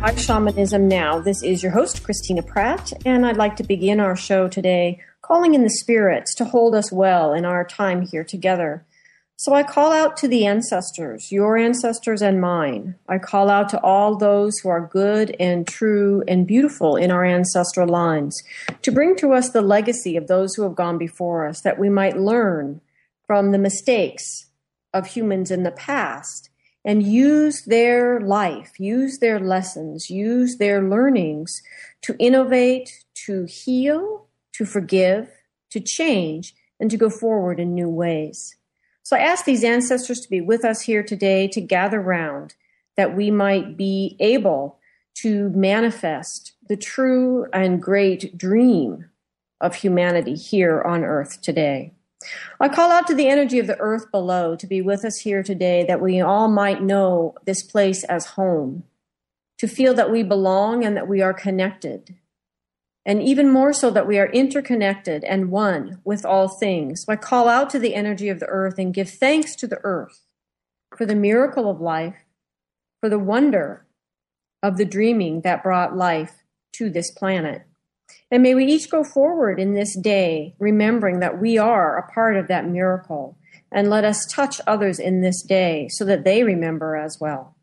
[0.00, 1.18] Why Shamanism Now.
[1.18, 5.54] This is your host, Christina Pratt, and I'd like to begin our show today calling
[5.54, 8.86] in the spirits to hold us well in our time here together.
[9.36, 12.94] So I call out to the ancestors, your ancestors and mine.
[13.08, 17.24] I call out to all those who are good and true and beautiful in our
[17.24, 18.40] ancestral lines
[18.82, 21.88] to bring to us the legacy of those who have gone before us, that we
[21.88, 22.80] might learn
[23.26, 24.46] from the mistakes
[24.94, 26.47] of humans in the past
[26.88, 31.60] and use their life, use their lessons, use their learnings
[32.00, 35.28] to innovate, to heal, to forgive,
[35.68, 38.56] to change, and to go forward in new ways.
[39.02, 42.54] So I ask these ancestors to be with us here today to gather round
[42.96, 44.78] that we might be able
[45.16, 49.04] to manifest the true and great dream
[49.60, 51.92] of humanity here on earth today.
[52.60, 55.42] I call out to the energy of the earth below to be with us here
[55.42, 58.84] today that we all might know this place as home,
[59.58, 62.16] to feel that we belong and that we are connected,
[63.06, 67.04] and even more so that we are interconnected and one with all things.
[67.08, 70.26] I call out to the energy of the earth and give thanks to the earth
[70.96, 72.16] for the miracle of life,
[73.00, 73.86] for the wonder
[74.60, 76.42] of the dreaming that brought life
[76.72, 77.67] to this planet.
[78.30, 82.36] And may we each go forward in this day, remembering that we are a part
[82.36, 83.36] of that miracle.
[83.70, 87.54] And let us touch others in this day so that they remember as well.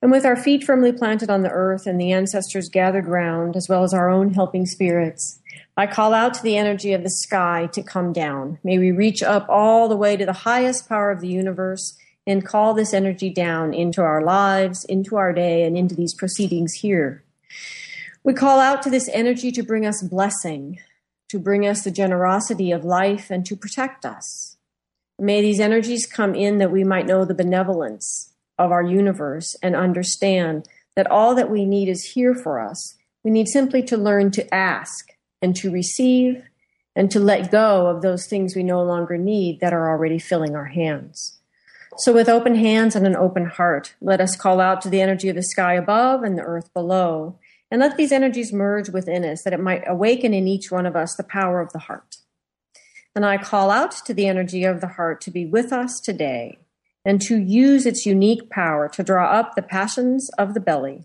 [0.00, 3.68] And with our feet firmly planted on the earth and the ancestors gathered round, as
[3.68, 5.40] well as our own helping spirits,
[5.76, 8.58] I call out to the energy of the sky to come down.
[8.64, 12.44] May we reach up all the way to the highest power of the universe and
[12.44, 17.22] call this energy down into our lives, into our day, and into these proceedings here.
[18.26, 20.80] We call out to this energy to bring us blessing,
[21.28, 24.56] to bring us the generosity of life, and to protect us.
[25.16, 29.76] May these energies come in that we might know the benevolence of our universe and
[29.76, 30.66] understand
[30.96, 32.96] that all that we need is here for us.
[33.22, 36.42] We need simply to learn to ask and to receive
[36.96, 40.56] and to let go of those things we no longer need that are already filling
[40.56, 41.38] our hands.
[41.98, 45.28] So, with open hands and an open heart, let us call out to the energy
[45.28, 47.38] of the sky above and the earth below
[47.70, 50.96] and let these energies merge within us that it might awaken in each one of
[50.96, 52.16] us the power of the heart.
[53.14, 56.58] And I call out to the energy of the heart to be with us today
[57.04, 61.04] and to use its unique power to draw up the passions of the belly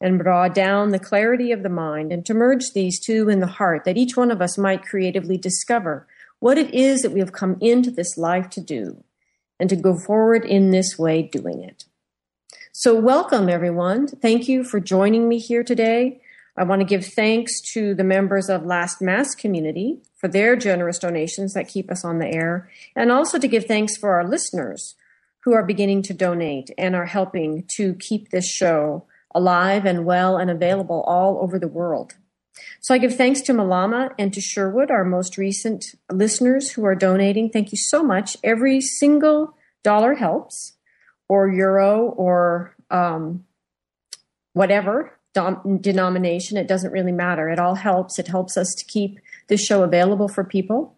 [0.00, 3.46] and draw down the clarity of the mind and to merge these two in the
[3.46, 6.06] heart that each one of us might creatively discover
[6.40, 9.02] what it is that we have come into this life to do
[9.58, 11.84] and to go forward in this way doing it.
[12.78, 14.06] So, welcome everyone.
[14.06, 16.20] Thank you for joining me here today.
[16.58, 20.98] I want to give thanks to the members of Last Mask community for their generous
[20.98, 24.94] donations that keep us on the air, and also to give thanks for our listeners
[25.44, 30.36] who are beginning to donate and are helping to keep this show alive and well
[30.36, 32.16] and available all over the world.
[32.82, 35.82] So I give thanks to Malama and to Sherwood, our most recent
[36.12, 37.48] listeners who are donating.
[37.48, 38.36] Thank you so much.
[38.44, 40.75] Every single dollar helps
[41.28, 43.44] or euro or um,
[44.52, 46.56] whatever dom- denomination.
[46.56, 47.48] It doesn't really matter.
[47.48, 48.18] It all helps.
[48.18, 50.96] It helps us to keep this show available for people.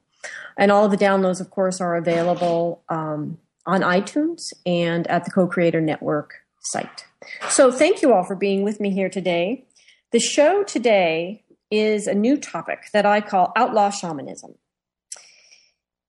[0.56, 5.46] And all the downloads, of course, are available um, on iTunes and at the Co
[5.46, 7.04] Creator Network site.
[7.48, 9.64] So thank you all for being with me here today.
[10.10, 14.54] The show today is a new topic that I call outlaw shamanism.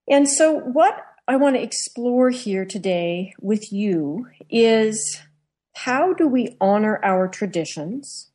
[0.09, 5.21] And so, what I want to explore here today with you is
[5.75, 8.31] how do we honor our traditions,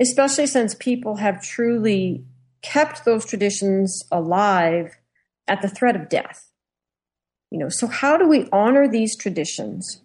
[0.00, 2.24] especially since people have truly
[2.62, 4.98] kept those traditions alive
[5.48, 6.52] at the threat of death?
[7.50, 10.00] You know, so how do we honor these traditions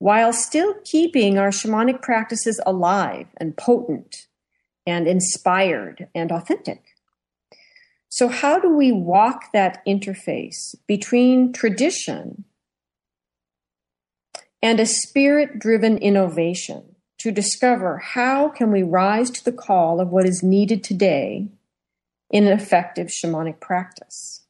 [0.00, 4.26] while still keeping our shamanic practices alive and potent
[4.86, 6.87] and inspired and authentic?
[8.08, 12.44] So, how do we walk that interface between tradition
[14.62, 20.08] and a spirit driven innovation to discover how can we rise to the call of
[20.08, 21.48] what is needed today
[22.30, 24.46] in an effective shamanic practice?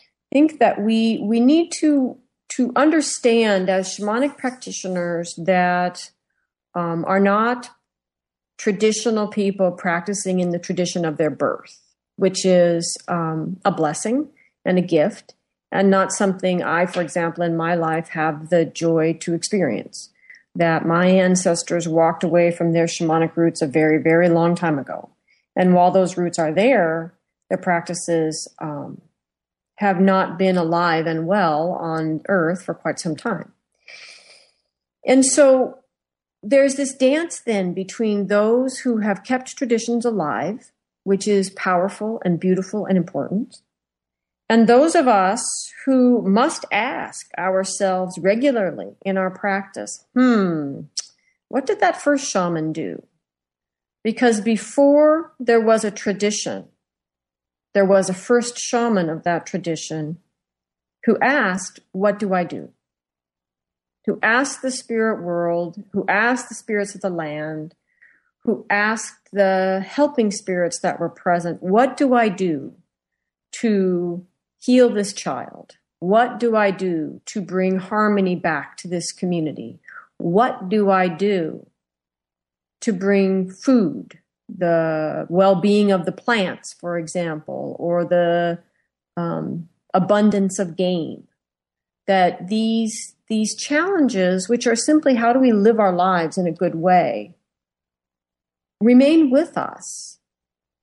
[0.00, 2.16] I think that we, we need to,
[2.50, 6.10] to understand as shamanic practitioners that
[6.74, 7.70] um, are not
[8.58, 11.80] traditional people practicing in the tradition of their birth,
[12.20, 14.28] which is um, a blessing
[14.66, 15.32] and a gift,
[15.72, 20.10] and not something I, for example, in my life have the joy to experience.
[20.54, 25.08] That my ancestors walked away from their shamanic roots a very, very long time ago.
[25.56, 27.14] And while those roots are there,
[27.48, 29.00] their practices um,
[29.76, 33.52] have not been alive and well on earth for quite some time.
[35.06, 35.78] And so
[36.42, 40.70] there's this dance then between those who have kept traditions alive,
[41.04, 43.56] which is powerful and beautiful and important,
[44.50, 45.40] and those of us
[45.84, 50.80] who must ask ourselves regularly in our practice, hmm,
[51.46, 53.04] what did that first shaman do?
[54.02, 56.66] Because before there was a tradition,
[57.74, 60.18] there was a first shaman of that tradition
[61.04, 62.70] who asked, What do I do?
[64.06, 67.76] Who asked the spirit world, who asked the spirits of the land,
[68.42, 72.74] who asked the helping spirits that were present, What do I do
[73.52, 74.26] to
[74.58, 75.76] heal this child?
[75.98, 79.80] What do I do to bring harmony back to this community?
[80.16, 81.66] What do I do
[82.80, 88.58] to bring food, the well being of the plants, for example, or the
[89.16, 91.24] um, abundance of game.
[92.06, 96.52] That these, these challenges, which are simply how do we live our lives in a
[96.52, 97.36] good way,
[98.80, 100.18] remain with us.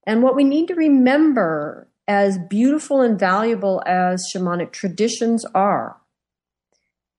[0.06, 5.98] And what we need to remember, as beautiful and valuable as shamanic traditions are,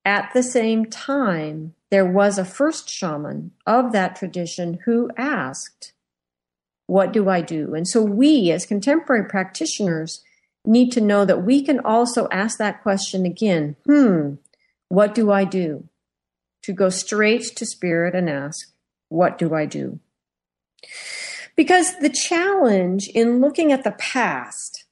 [0.06, 5.94] at the same time, there was a first shaman of that tradition who asked,
[6.88, 7.76] What do I do?
[7.76, 10.24] And so we, as contemporary practitioners,
[10.66, 14.36] need to know that we can also ask that question again Hmm,
[14.88, 15.88] what do I do?
[16.64, 18.72] To go straight to spirit and ask,
[19.10, 20.00] What do I do?
[21.56, 24.86] Because the challenge in looking at the past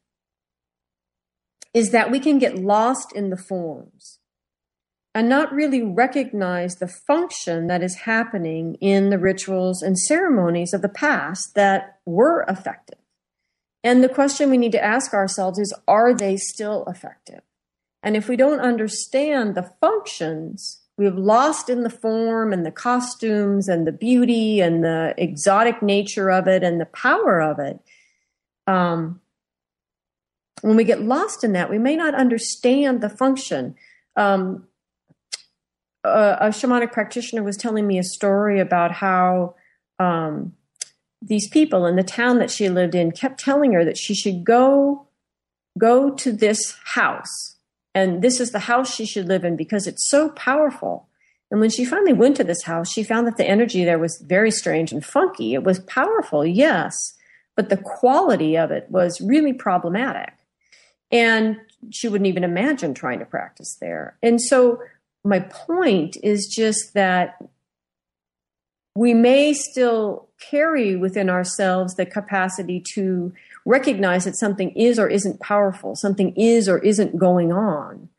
[1.74, 4.19] is that we can get lost in the forms
[5.13, 10.81] and not really recognize the function that is happening in the rituals and ceremonies of
[10.81, 13.00] the past that were effective.
[13.84, 17.42] And the question we need to ask ourselves is are they still effective?
[18.04, 23.68] And if we don't understand the functions, we've lost in the form and the costumes
[23.68, 27.80] and the beauty and the exotic nature of it and the power of it.
[28.66, 29.22] Um,
[30.62, 33.76] when we get lost in that, we may not understand the function.
[34.16, 34.68] Um,
[36.04, 39.56] a, a shamanic practitioner was telling me a story about how
[40.00, 40.54] um,
[41.22, 44.44] these people in the town that she lived in kept telling her that she should
[44.44, 45.08] go
[45.78, 47.56] go to this house
[47.98, 51.08] and this is the house she should live in because it's so powerful.
[51.50, 54.24] And when she finally went to this house she found that the energy there was
[54.26, 55.54] very strange and funky.
[55.54, 56.96] It was powerful yes
[57.58, 60.34] but the quality of it was really problematic.
[61.12, 61.58] And
[61.90, 64.16] she wouldn't even imagine trying to practice there.
[64.22, 64.80] And so
[65.24, 67.44] my point is just that
[68.96, 73.34] we may still carry within ourselves the capacity to
[73.68, 78.10] recognize that something is or isn't powerful, something is or isn't going on.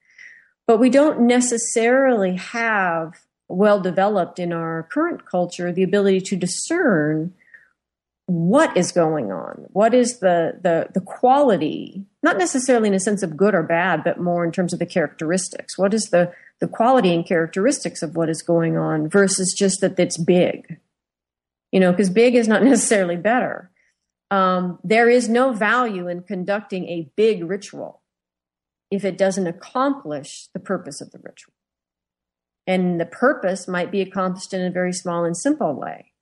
[0.66, 3.14] But we don't necessarily have
[3.48, 7.32] well developed in our current culture the ability to discern
[8.26, 13.22] what is going on what is the the the quality not necessarily in a sense
[13.22, 16.30] of good or bad but more in terms of the characteristics what is the
[16.60, 20.78] the quality and characteristics of what is going on versus just that it's big.
[21.70, 23.70] You know, because big is not necessarily better.
[24.30, 28.02] Um, there is no value in conducting a big ritual
[28.90, 31.54] if it doesn't accomplish the purpose of the ritual.
[32.66, 36.12] And the purpose might be accomplished in a very small and simple way.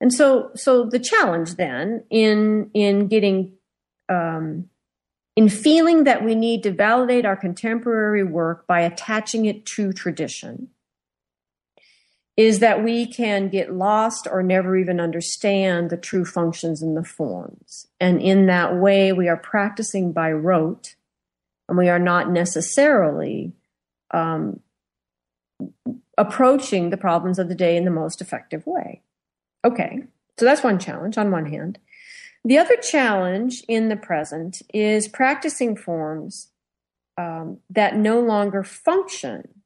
[0.00, 3.54] And so, so the challenge then in in getting
[4.08, 4.68] um,
[5.36, 10.68] in feeling that we need to validate our contemporary work by attaching it to tradition
[12.38, 17.02] is that we can get lost or never even understand the true functions and the
[17.02, 17.88] forms.
[17.98, 20.94] And in that way, we are practicing by rote
[21.68, 23.54] and we are not necessarily
[24.12, 24.60] um,
[26.16, 29.02] approaching the problems of the day in the most effective way.
[29.64, 30.04] Okay,
[30.38, 31.80] so that's one challenge on one hand.
[32.44, 36.50] The other challenge in the present is practicing forms
[37.16, 39.57] um, that no longer function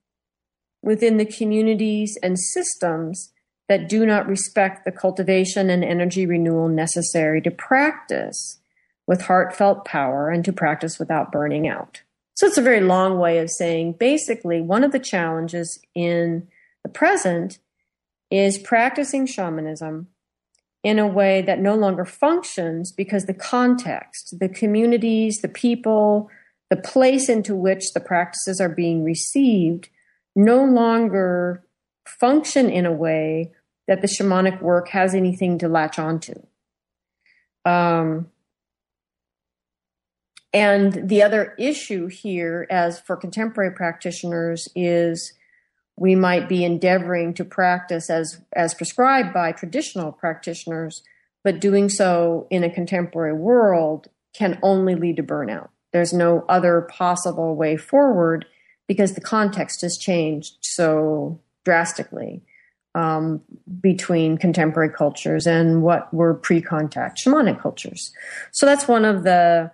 [0.82, 3.32] within the communities and systems
[3.68, 8.58] that do not respect the cultivation and energy renewal necessary to practice
[9.06, 12.02] with heartfelt power and to practice without burning out.
[12.34, 16.48] So it's a very long way of saying basically, one of the challenges in
[16.82, 17.58] the present
[18.30, 20.08] is practicing shamanism
[20.82, 26.28] in a way that no longer functions because the context, the communities, the people,
[26.70, 29.88] the place into which the practices are being received
[30.34, 31.64] no longer
[32.06, 33.52] function in a way
[33.88, 36.34] that the shamanic work has anything to latch onto.
[37.64, 38.28] Um,
[40.52, 45.32] and the other issue here, as for contemporary practitioners, is
[45.96, 51.02] we might be endeavoring to practice as as prescribed by traditional practitioners,
[51.44, 55.68] but doing so in a contemporary world can only lead to burnout.
[55.92, 58.46] There's no other possible way forward
[58.92, 62.42] because the context has changed so drastically
[62.94, 63.40] um,
[63.80, 68.12] between contemporary cultures and what were pre-contact shamanic cultures.
[68.50, 69.72] So that's one of the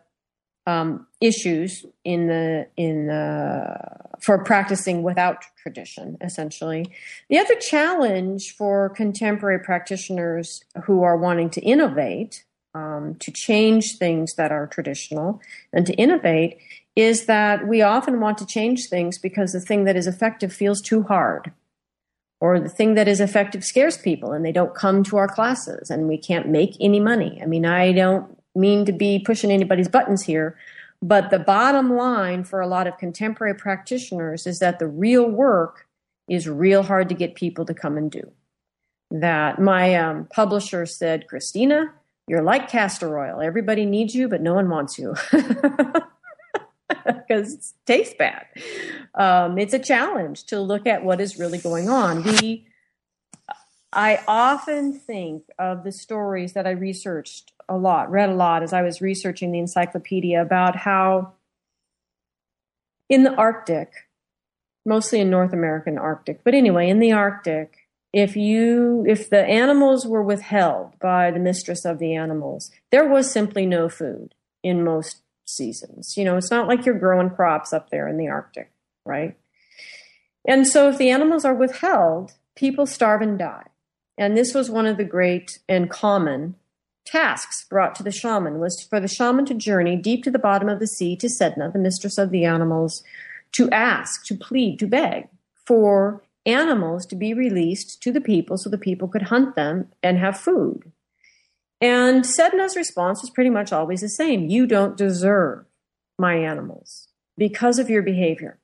[0.69, 3.75] um, issues in the in the,
[4.21, 6.19] for practicing without tradition.
[6.21, 6.83] Essentially,
[7.31, 12.45] the other challenge for contemporary practitioners who are wanting to innovate,
[12.75, 15.41] um, to change things that are traditional,
[15.73, 16.59] and to innovate
[16.99, 20.83] is that we often want to change things because the thing that is effective feels
[20.83, 21.53] too hard
[22.41, 25.91] or the thing that is effective scares people and they don't come to our classes
[25.91, 27.39] and we can't make any money.
[27.41, 30.57] I mean, I don't mean to be pushing anybody's buttons here,
[31.01, 35.87] but the bottom line for a lot of contemporary practitioners is that the real work
[36.29, 38.29] is real hard to get people to come and do.
[39.13, 41.93] That my um, publisher said, Christina,
[42.27, 43.41] you're like castor oil.
[43.41, 45.15] Everybody needs you, but no one wants you.
[47.07, 48.47] because it tastes bad.
[49.15, 52.23] Um, it's a challenge to look at what is really going on.
[52.23, 52.67] We,
[53.93, 58.73] I often think of the stories that I researched a lot, read a lot as
[58.73, 61.35] I was researching the encyclopedia about how
[63.09, 63.93] in the Arctic,
[64.85, 70.07] mostly in North American Arctic, but anyway, in the Arctic, if you if the animals
[70.07, 75.23] were withheld by the mistress of the animals, there was simply no food in most
[75.49, 76.17] seasons.
[76.17, 78.71] You know, it's not like you're growing crops up there in the Arctic,
[79.05, 79.37] right?
[80.47, 83.67] And so if the animals are withheld, people starve and die.
[84.17, 86.57] And this was one of the great and common
[87.05, 90.69] tasks brought to the shaman was for the shaman to journey deep to the bottom
[90.69, 93.03] of the sea to Sedna, the mistress of the animals,
[93.53, 95.29] to ask, to plead, to beg
[95.65, 100.19] for animals to be released to the people so the people could hunt them and
[100.19, 100.91] have food.
[101.81, 105.65] And Sedna's response was pretty much always the same You don't deserve
[106.19, 108.59] my animals because of your behavior.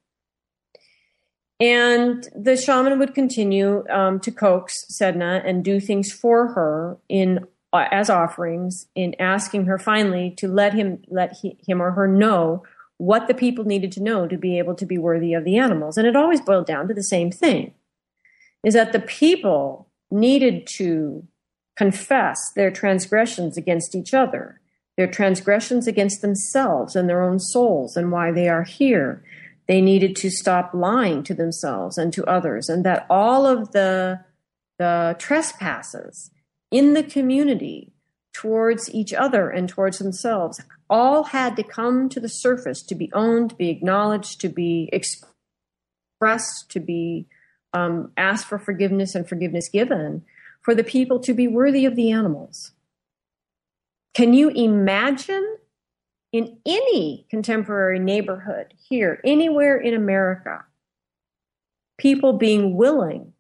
[1.61, 7.47] And the shaman would continue um, to coax Sedna and do things for her in
[7.73, 12.07] uh, as offerings, in asking her finally to let him let he, him or her
[12.07, 12.65] know
[12.99, 15.97] what the people needed to know to be able to be worthy of the animals.
[15.97, 17.75] And it always boiled down to the same thing:
[18.65, 21.27] is that the people needed to
[21.77, 24.61] confess their transgressions against each other,
[24.97, 29.23] their transgressions against themselves and their own souls and why they are here.
[29.67, 34.21] They needed to stop lying to themselves and to others, and that all of the,
[34.79, 36.31] the trespasses
[36.71, 37.93] in the community
[38.35, 43.11] towards each other and towards themselves all had to come to the surface to be
[43.15, 47.27] owned, to be acknowledged, to be expressed, to be
[47.73, 50.25] um, asked for forgiveness and forgiveness given
[50.65, 52.73] for the people to be worthy of the animals.
[54.15, 55.59] Can you imagine
[56.33, 60.65] in any contemporary neighborhood here, anywhere in America,
[61.99, 63.35] people being willing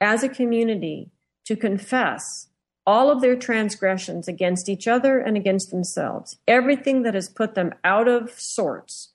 [0.00, 1.10] as a community
[1.44, 2.48] to confess
[2.86, 7.72] all of their transgressions against each other and against themselves, everything that has put them
[7.84, 9.12] out of sorts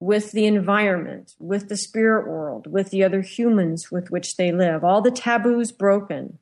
[0.00, 4.84] with the environment, with the spirit world, with the other humans with which they live,
[4.84, 6.38] all the taboos broken,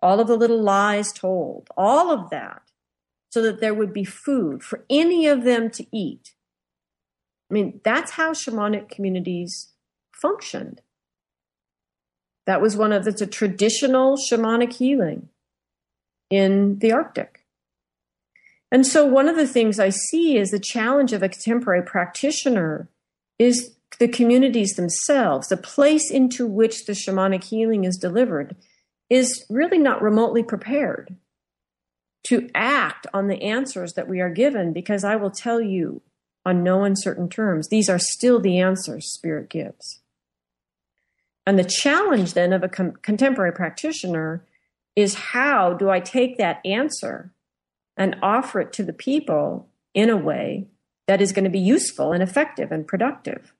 [0.00, 2.62] all of the little lies told, all of that,
[3.30, 6.34] so that there would be food for any of them to eat.
[7.50, 9.72] I mean, that's how shamanic communities
[10.12, 10.82] functioned.
[12.46, 15.28] That was one of the, the traditional shamanic healing
[16.30, 17.44] in the Arctic.
[18.70, 22.88] And so, one of the things I see is the challenge of a contemporary practitioner
[23.38, 28.56] is the communities themselves, the place into which the shamanic healing is delivered
[29.10, 31.16] is really not remotely prepared
[32.24, 36.02] to act on the answers that we are given because I will tell you
[36.44, 40.00] on no uncertain terms, these are still the answers Spirit gives.
[41.46, 44.44] And the challenge then of a com- contemporary practitioner
[44.94, 47.32] is how do I take that answer
[47.96, 50.66] and offer it to the people in a way
[51.06, 53.52] that is going to be useful and effective and productive?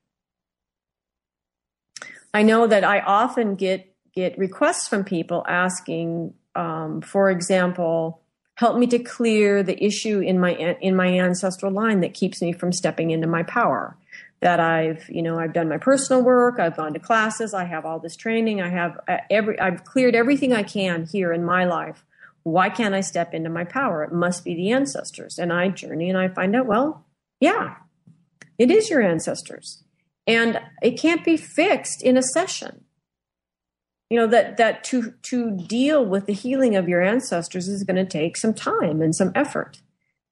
[2.35, 8.21] I know that I often get get requests from people asking Um, for example,
[8.55, 12.53] help me to clear the issue in my in my ancestral line that keeps me
[12.53, 13.97] from stepping into my power
[14.41, 17.85] that I've, you know, I've done my personal work, I've gone to classes, I have
[17.85, 21.65] all this training, I have uh, every, I've cleared everything I can here in my
[21.65, 22.05] life.
[22.45, 24.05] Why can't I step into my power?
[24.05, 25.39] It must be the ancestors.
[25.39, 27.05] And I journey and I find out, well,
[27.41, 27.77] yeah,
[28.59, 29.85] it is your ancestors.
[30.27, 32.85] And it can't be fixed in a session.
[34.11, 37.97] You know, that, that to, to deal with the healing of your ancestors is going
[37.97, 39.83] to take some time and some effort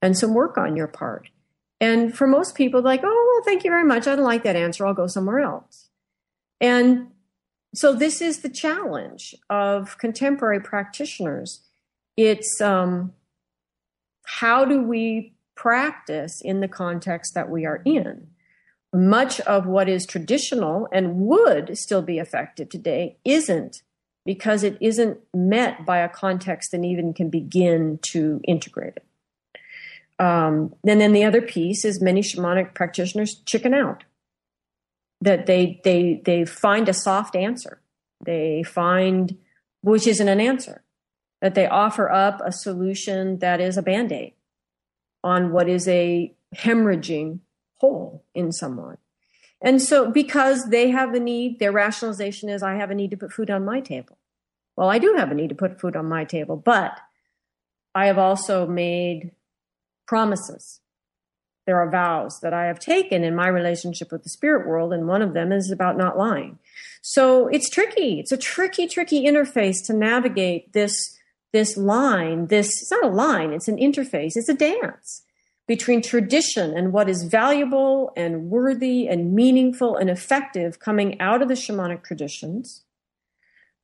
[0.00, 1.28] and some work on your part.
[1.80, 4.06] And for most people, like, oh, well, thank you very much.
[4.06, 4.86] I don't like that answer.
[4.86, 5.90] I'll go somewhere else.
[6.60, 7.08] And
[7.74, 11.60] so this is the challenge of contemporary practitioners.
[12.16, 13.12] It's um,
[14.24, 18.28] how do we practice in the context that we are in?
[18.92, 23.82] Much of what is traditional and would still be effective today isn't
[24.24, 29.06] because it isn't met by a context that even can begin to integrate it.
[30.18, 34.04] Um, and then the other piece is many shamanic practitioners chicken out.
[35.20, 37.80] That they they they find a soft answer.
[38.24, 39.36] They find
[39.82, 40.82] which isn't an answer.
[41.40, 44.32] That they offer up a solution that is a band-aid
[45.22, 47.40] on what is a hemorrhaging
[47.78, 48.98] hole in someone.
[49.62, 53.16] And so because they have a need, their rationalization is I have a need to
[53.16, 54.18] put food on my table.
[54.76, 57.00] Well, I do have a need to put food on my table, but
[57.94, 59.32] I have also made
[60.06, 60.80] promises.
[61.66, 65.08] There are vows that I have taken in my relationship with the spirit world, and
[65.08, 66.58] one of them is about not lying.
[67.00, 68.20] So it's tricky.
[68.20, 71.18] It's a tricky, tricky interface to navigate this,
[71.52, 72.48] this line.
[72.48, 75.22] This, it's not a line, it's an interface, it's a dance
[75.66, 81.48] between tradition and what is valuable and worthy and meaningful and effective coming out of
[81.48, 82.84] the shamanic traditions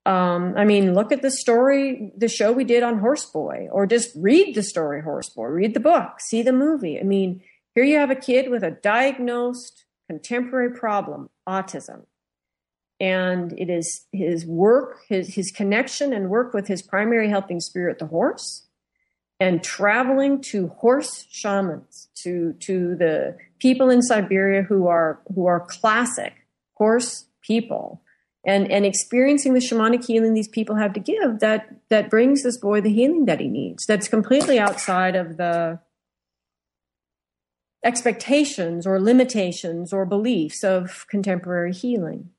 [0.04, 4.10] um, I mean, look at the story, the show we did on Horseboy, or just
[4.16, 6.98] read the story Horseboy, read the book, see the movie.
[6.98, 7.40] I mean,
[7.74, 12.06] here you have a kid with a diagnosed contemporary problem, autism.
[12.98, 17.98] And it is his work, his, his connection and work with his primary helping spirit,
[17.98, 18.66] the horse,
[19.42, 25.66] and traveling to horse shamans, to, to the people in Siberia who are, who are
[25.66, 28.00] classic horse people.
[28.44, 32.58] And and experiencing the shamanic healing these people have to give that that brings this
[32.58, 35.78] boy the healing that he needs that's completely outside of the
[37.84, 42.30] expectations or limitations or beliefs of contemporary healing.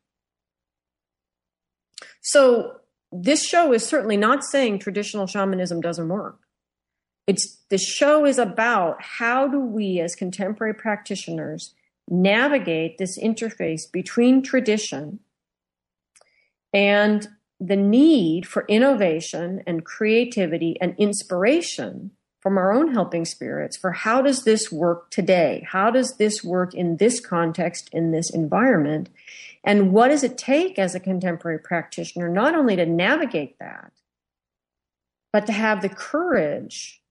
[2.21, 2.81] So
[3.13, 6.42] this show is certainly not saying traditional shamanism doesn't work
[7.27, 11.73] it's the show is about how do we as contemporary practitioners
[12.09, 15.19] navigate this interface between tradition
[16.73, 17.27] and
[17.59, 24.21] the need for innovation and creativity and inspiration from our own helping spirits for how
[24.21, 25.65] does this work today?
[25.69, 29.09] How does this work in this context, in this environment?
[29.63, 33.93] And what does it take as a contemporary practitioner, not only to navigate that,
[35.31, 37.01] but to have the courage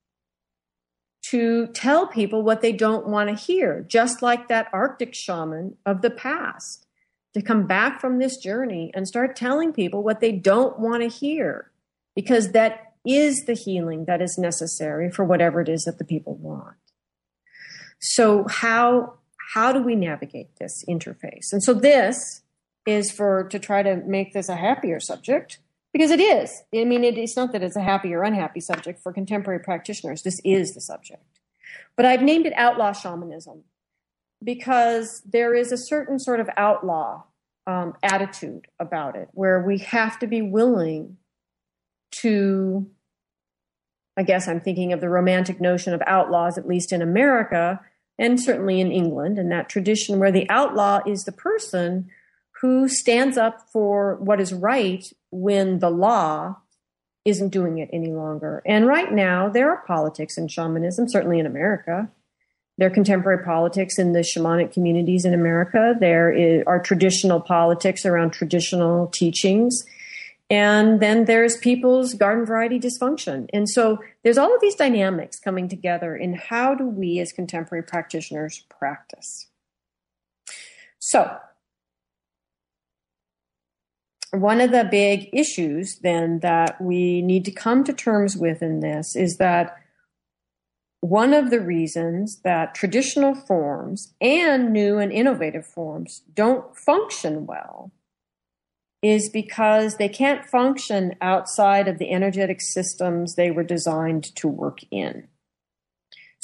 [1.33, 6.03] to tell people what they don't want to hear, just like that Arctic shaman of
[6.03, 6.87] the past
[7.33, 11.09] to come back from this journey and start telling people what they don't want to
[11.09, 11.71] hear
[12.15, 16.35] because that is the healing that is necessary for whatever it is that the people
[16.35, 16.77] want.
[17.99, 19.15] So how
[19.55, 21.51] how do we navigate this interface?
[21.51, 22.43] And so this
[22.85, 25.61] is for to try to make this a happier subject
[25.93, 26.63] because it is.
[26.75, 30.23] I mean, it, it's not that it's a happy or unhappy subject for contemporary practitioners.
[30.23, 31.23] This is the subject.
[31.97, 33.65] But I've named it outlaw shamanism
[34.43, 37.25] because there is a certain sort of outlaw
[37.67, 41.19] um, attitude about it, where we have to be willing
[42.13, 42.89] to.
[44.15, 47.81] I guess I'm thinking of the romantic notion of outlaws, at least in America,
[48.19, 52.11] and certainly in England, and that tradition where the outlaw is the person
[52.63, 56.57] who stands up for what is right when the law
[57.25, 58.63] isn't doing it any longer.
[58.65, 62.09] And right now, there are politics in shamanism, certainly in America,
[62.79, 65.95] there are contemporary politics in the shamanic communities in America.
[65.99, 69.85] There is, are traditional politics around traditional teachings.
[70.49, 73.49] And then there's people's garden variety dysfunction.
[73.53, 77.85] And so there's all of these dynamics coming together in how do we as contemporary
[77.85, 79.49] practitioners practice.
[80.99, 81.39] So,
[84.33, 88.81] one of the big issues then that we need to come to terms with in
[88.81, 89.77] this is that
[91.01, 97.93] one of the reasons that traditional forms and new and innovative forms don't function well
[99.03, 104.79] is because they can't function outside of the energetic systems they were designed to work
[104.91, 105.27] in.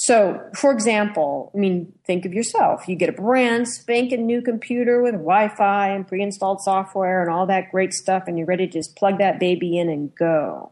[0.00, 2.87] So, for example, I mean, think of yourself.
[2.87, 7.32] You get a brand spanking new computer with Wi Fi and pre installed software and
[7.32, 10.70] all that great stuff, and you're ready to just plug that baby in and go.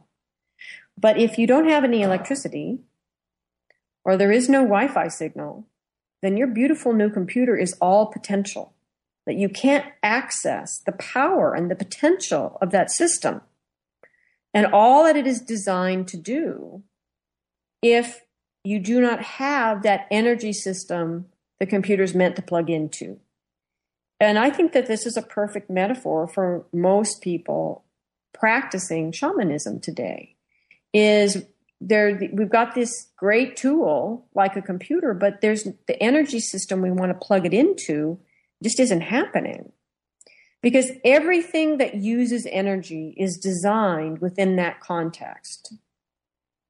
[0.96, 2.78] But if you don't have any electricity,
[4.04, 5.66] or there is no Wi Fi signal,
[6.22, 8.74] then your beautiful new computer is all potential.
[9.26, 13.40] That you can't access the power and the potential of that system
[14.54, 16.84] and all that it is designed to do
[17.82, 18.20] if
[18.66, 21.26] you do not have that energy system
[21.60, 23.18] the computer is meant to plug into.
[24.18, 27.84] And I think that this is a perfect metaphor for most people
[28.34, 30.36] practicing shamanism today.
[30.92, 31.44] Is
[31.80, 36.90] there we've got this great tool like a computer, but there's the energy system we
[36.90, 38.18] want to plug it into
[38.62, 39.72] just isn't happening.
[40.62, 45.74] Because everything that uses energy is designed within that context.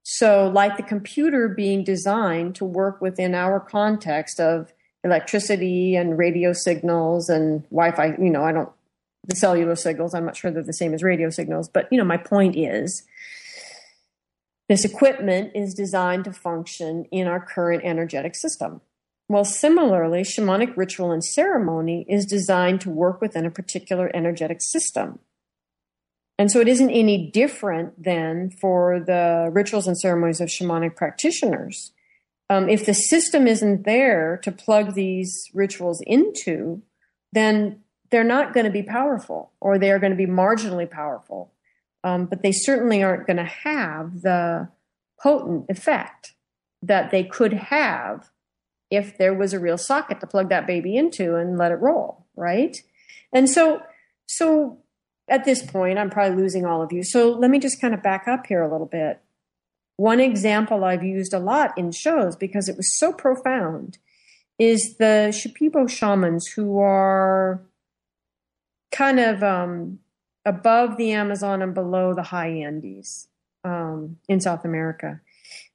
[0.08, 6.52] So, like the computer being designed to work within our context of electricity and radio
[6.52, 8.70] signals and Wi Fi, you know, I don't,
[9.26, 12.04] the cellular signals, I'm not sure they're the same as radio signals, but, you know,
[12.04, 13.02] my point is
[14.68, 18.82] this equipment is designed to function in our current energetic system.
[19.28, 25.18] Well, similarly, shamanic ritual and ceremony is designed to work within a particular energetic system.
[26.38, 31.92] And so it isn't any different than for the rituals and ceremonies of shamanic practitioners.
[32.50, 36.82] Um, if the system isn't there to plug these rituals into,
[37.32, 41.52] then they're not going to be powerful or they're going to be marginally powerful.
[42.04, 44.68] Um, but they certainly aren't going to have the
[45.20, 46.34] potent effect
[46.82, 48.30] that they could have
[48.90, 52.26] if there was a real socket to plug that baby into and let it roll,
[52.36, 52.76] right?
[53.32, 53.82] And so,
[54.26, 54.78] so
[55.28, 57.02] at this point, I'm probably losing all of you.
[57.02, 59.20] So let me just kind of back up here a little bit.
[59.96, 63.98] One example I've used a lot in shows because it was so profound
[64.58, 67.62] is the Shipibo shamans who are
[68.92, 69.98] kind of um,
[70.44, 73.28] above the Amazon and below the high Andes
[73.64, 75.20] um, in South America.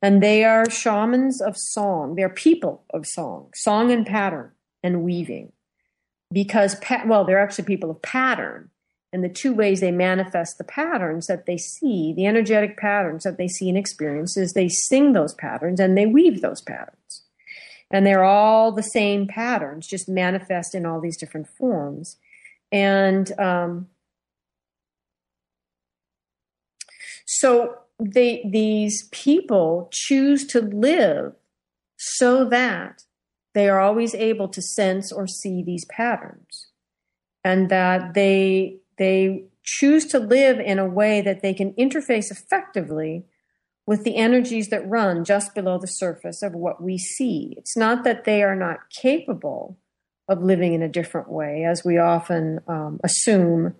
[0.02, 2.16] And they are shamans of song.
[2.16, 4.52] They're people of song, song and pattern
[4.84, 5.52] and weaving.
[6.32, 8.71] Because, well, they're actually people of pattern
[9.13, 13.38] and the two ways they manifest the patterns that they see, the energetic patterns that
[13.38, 17.24] they see and experience, is they sing those patterns and they weave those patterns.
[17.91, 22.17] And they're all the same patterns, just manifest in all these different forms.
[22.71, 23.89] And um,
[27.26, 31.34] so they, these people choose to live
[31.97, 33.04] so that
[33.54, 36.67] they are always able to sense or see these patterns
[37.43, 43.26] and that they they choose to live in a way that they can interface effectively
[43.88, 47.56] with the energies that run just below the surface of what we see.
[47.58, 49.80] It's not that they are not capable
[50.30, 53.74] of living in a different way, as we often um, assume,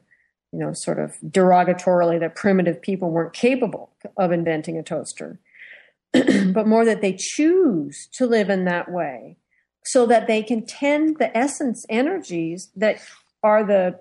[0.52, 5.40] you know, sort of derogatorily that primitive people weren't capable of inventing a toaster,
[6.14, 9.38] but more that they choose to live in that way
[9.86, 13.00] so that they can tend the essence energies that
[13.44, 14.00] are the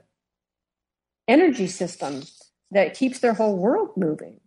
[1.30, 2.22] energy system
[2.70, 4.40] that keeps their whole world moving.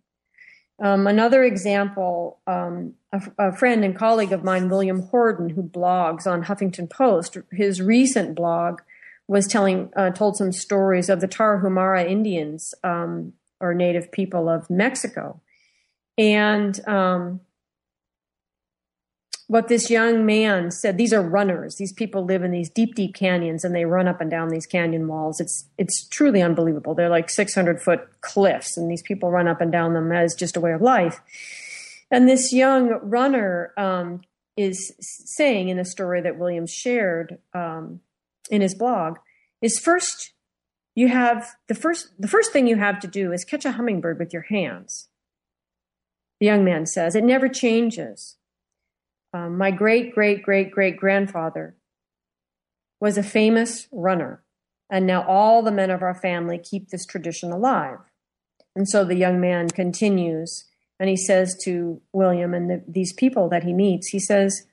[0.81, 2.95] Um, another example, um,
[3.37, 8.35] a, friend and colleague of mine, William Horden, who blogs on Huffington Post, his recent
[8.35, 8.81] blog
[9.27, 14.69] was telling uh, told some stories of the Tarahumara Indians um, or native people of
[14.69, 15.39] Mexico,
[16.17, 17.39] and um,
[19.53, 21.75] what this young man said these are runners.
[21.75, 24.65] These people live in these deep deep canyons and they run up and down these
[24.65, 25.39] canyon walls.
[25.39, 26.95] It's it's truly unbelievable.
[26.95, 30.57] They're like 600 foot cliffs and these people run up and down them as just
[30.57, 31.21] a way of life.
[32.09, 34.21] And this young runner um,
[34.57, 37.99] is saying in a story that williams shared um,
[38.49, 39.19] in his blog
[39.61, 40.33] is first
[40.95, 44.17] you have the first the first thing you have to do is catch a hummingbird
[44.17, 45.09] with your hands.
[46.39, 48.37] The young man says it never changes
[49.33, 51.75] um, my great great great great grandfather
[52.99, 54.43] was a famous runner,
[54.89, 57.99] and now all the men of our family keep this tradition alive.
[58.75, 60.65] And so the young man continues,
[60.99, 64.65] and he says to William and the, these people that he meets, he says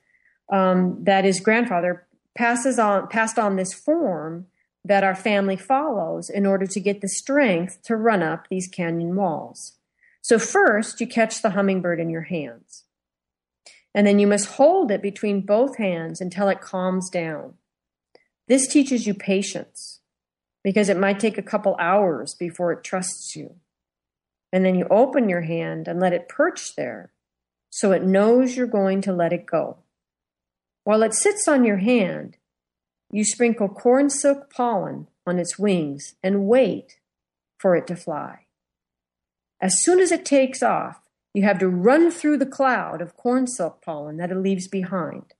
[0.51, 4.47] um, that his grandfather passes on passed on this form
[4.85, 9.15] that our family follows in order to get the strength to run up these canyon
[9.15, 9.77] walls.
[10.23, 12.85] So first, you catch the hummingbird in your hands.
[13.95, 17.55] And then you must hold it between both hands until it calms down.
[18.47, 20.01] This teaches you patience.
[20.63, 23.57] because it might take a couple hours before it trusts you.
[24.53, 27.13] And then you open your hand and let it perch there
[27.71, 29.79] so it knows you're going to let it go.
[30.85, 32.37] While it sits on your hand,
[33.13, 36.99] you sprinkle corn silk pollen on its wings and wait
[37.59, 38.47] for it to fly.
[39.61, 41.01] As soon as it takes off,
[41.35, 45.35] you have to run through the cloud of corn silk pollen that it leaves behind.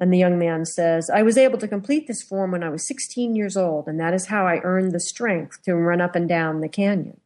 [0.00, 2.86] And the young man says, I was able to complete this form when I was
[2.86, 6.28] 16 years old, and that is how I earned the strength to run up and
[6.28, 7.20] down the canyon.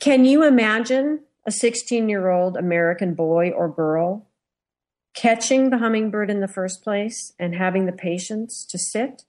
[0.00, 4.26] Can you imagine a 16 year old American boy or girl
[5.14, 9.22] catching the hummingbird in the first place and having the patience to sit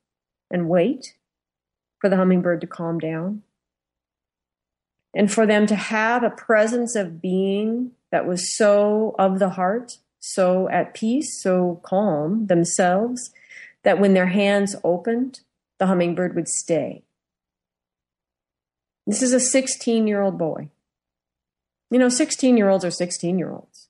[0.49, 1.13] and wait
[2.01, 3.43] for the hummingbird to calm down?
[5.15, 9.97] And for them to have a presence of being that was so of the heart,
[10.19, 13.31] so at peace, so calm themselves,
[13.83, 15.39] that when their hands opened,
[15.79, 17.03] the hummingbird would stay.
[19.07, 20.69] This is a 16 year old boy.
[21.91, 23.87] You know, 16 year olds are 16 year olds.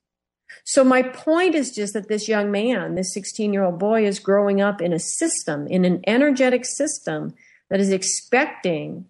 [0.63, 4.19] So my point is just that this young man, this 16 year old boy is
[4.19, 7.33] growing up in a system, in an energetic system
[7.69, 9.05] that is expecting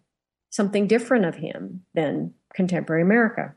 [0.56, 3.54] something different of him than contemporary America.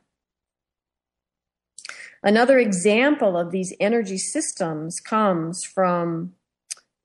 [2.23, 6.35] Another example of these energy systems comes from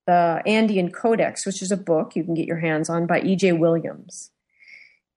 [0.08, 3.54] the Andean Codex, which is a book you can get your hands on by E.J.
[3.54, 4.32] Williams.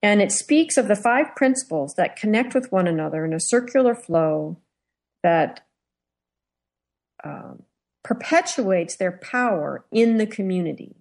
[0.03, 3.95] And it speaks of the five principles that connect with one another in a circular
[3.95, 4.57] flow
[5.23, 5.65] that
[7.23, 7.63] um,
[8.03, 10.95] perpetuates their power in the community.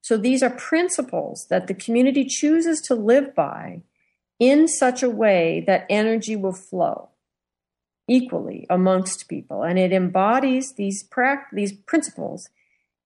[0.00, 3.82] So these are principles that the community chooses to live by
[4.38, 7.10] in such a way that energy will flow
[8.08, 9.62] equally amongst people.
[9.62, 12.48] And it embodies these, pra- these principles,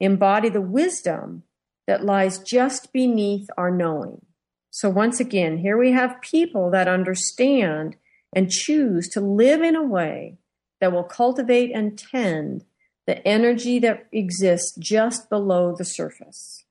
[0.00, 1.42] embody the wisdom
[1.86, 4.24] that lies just beneath our knowing.
[4.70, 7.96] So once again, here we have people that understand
[8.34, 10.38] and choose to live in a way
[10.80, 12.64] that will cultivate and tend
[13.06, 16.63] the energy that exists just below the surface.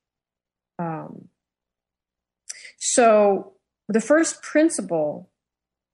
[0.78, 1.28] Um,
[2.78, 3.52] so
[3.88, 5.30] the first principle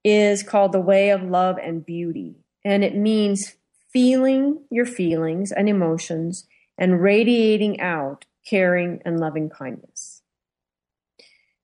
[0.04, 3.56] is called the way of love and beauty, and it means
[3.92, 6.46] feeling your feelings and emotions
[6.78, 10.22] and radiating out caring and loving kindness.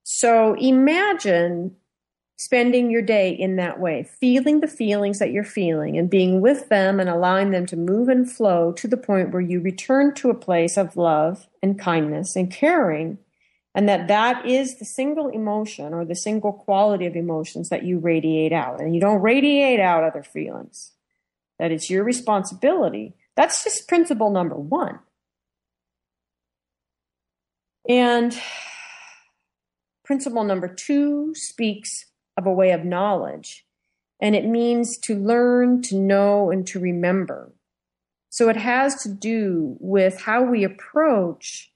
[0.02, 1.76] So imagine
[2.36, 6.68] spending your day in that way, feeling the feelings that you're feeling and being with
[6.68, 10.28] them and allowing them to move and flow to the point where you return to
[10.28, 13.18] a place of love and kindness and caring.
[13.74, 17.98] And that that is the single emotion or the single quality of emotions that you
[17.98, 18.80] radiate out.
[18.80, 20.92] And you don't radiate out other feelings.
[21.58, 23.14] That it's your responsibility.
[23.34, 24.98] That's just principle number 1
[27.88, 28.38] and
[30.04, 33.64] principle number 2 speaks of a way of knowledge.
[34.20, 37.52] And it means to learn, to know, and to remember.
[38.30, 41.72] So it has to do with how we approach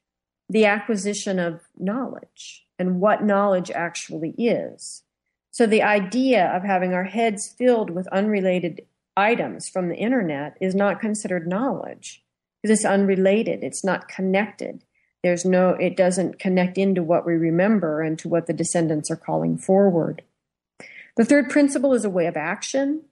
[0.48, 5.02] the acquisition of knowledge and what knowledge actually is.
[5.50, 8.82] So the idea of having our heads filled with unrelated
[9.16, 12.22] items from the internet is not considered knowledge
[12.62, 14.84] because it's unrelated, it's not connected.
[15.22, 19.16] There's no, it doesn't connect into what we remember and to what the descendants are
[19.16, 20.22] calling forward.
[21.16, 23.02] The third principle is a way of action.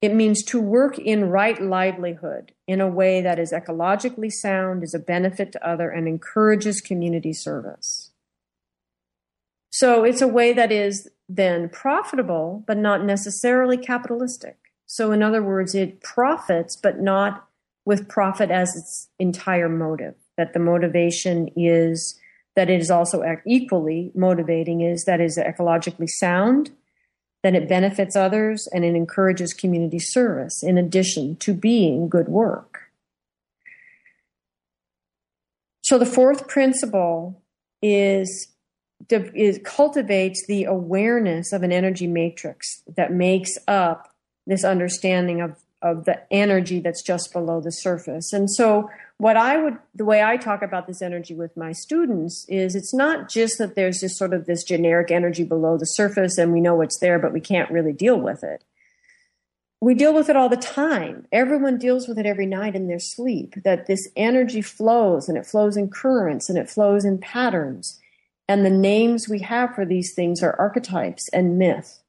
[0.00, 4.94] It means to work in right livelihood in a way that is ecologically sound, is
[4.94, 8.10] a benefit to other, and encourages community service.
[9.70, 14.56] So it's a way that is then profitable, but not necessarily capitalistic.
[14.86, 17.46] So, in other words, it profits, but not
[17.84, 20.14] with profit as its entire motive.
[20.36, 22.18] That the motivation is
[22.56, 26.70] that it is also equally motivating is that is ecologically sound
[27.42, 32.90] then it benefits others and it encourages community service in addition to being good work.
[35.82, 37.42] So the fourth principle
[37.82, 38.48] is,
[39.10, 44.14] is cultivates the awareness of an energy matrix that makes up
[44.46, 48.32] this understanding of, of the energy that's just below the surface.
[48.32, 52.46] And so what I would, the way I talk about this energy with my students
[52.48, 56.38] is it's not just that there's just sort of this generic energy below the surface
[56.38, 58.64] and we know it's there, but we can't really deal with it.
[59.78, 61.26] We deal with it all the time.
[61.32, 65.44] Everyone deals with it every night in their sleep, that this energy flows and it
[65.44, 68.00] flows in currents and it flows in patterns.
[68.48, 72.02] And the names we have for these things are archetypes and myth.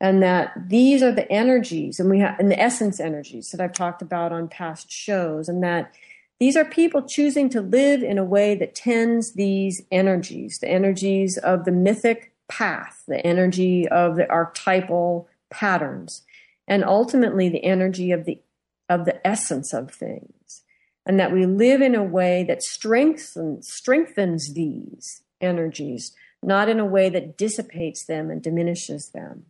[0.00, 3.74] And that these are the energies and we have, and the essence energies that I've
[3.74, 5.92] talked about on past shows and that
[6.40, 11.38] These are people choosing to live in a way that tends these energies, the energies
[11.38, 16.22] of the mythic path, the energy of the archetypal patterns,
[16.66, 18.40] and ultimately the energy of the
[18.88, 20.62] of the essence of things.
[21.06, 26.84] And that we live in a way that strengthens strengthens these energies, not in a
[26.84, 29.46] way that dissipates them and diminishes them.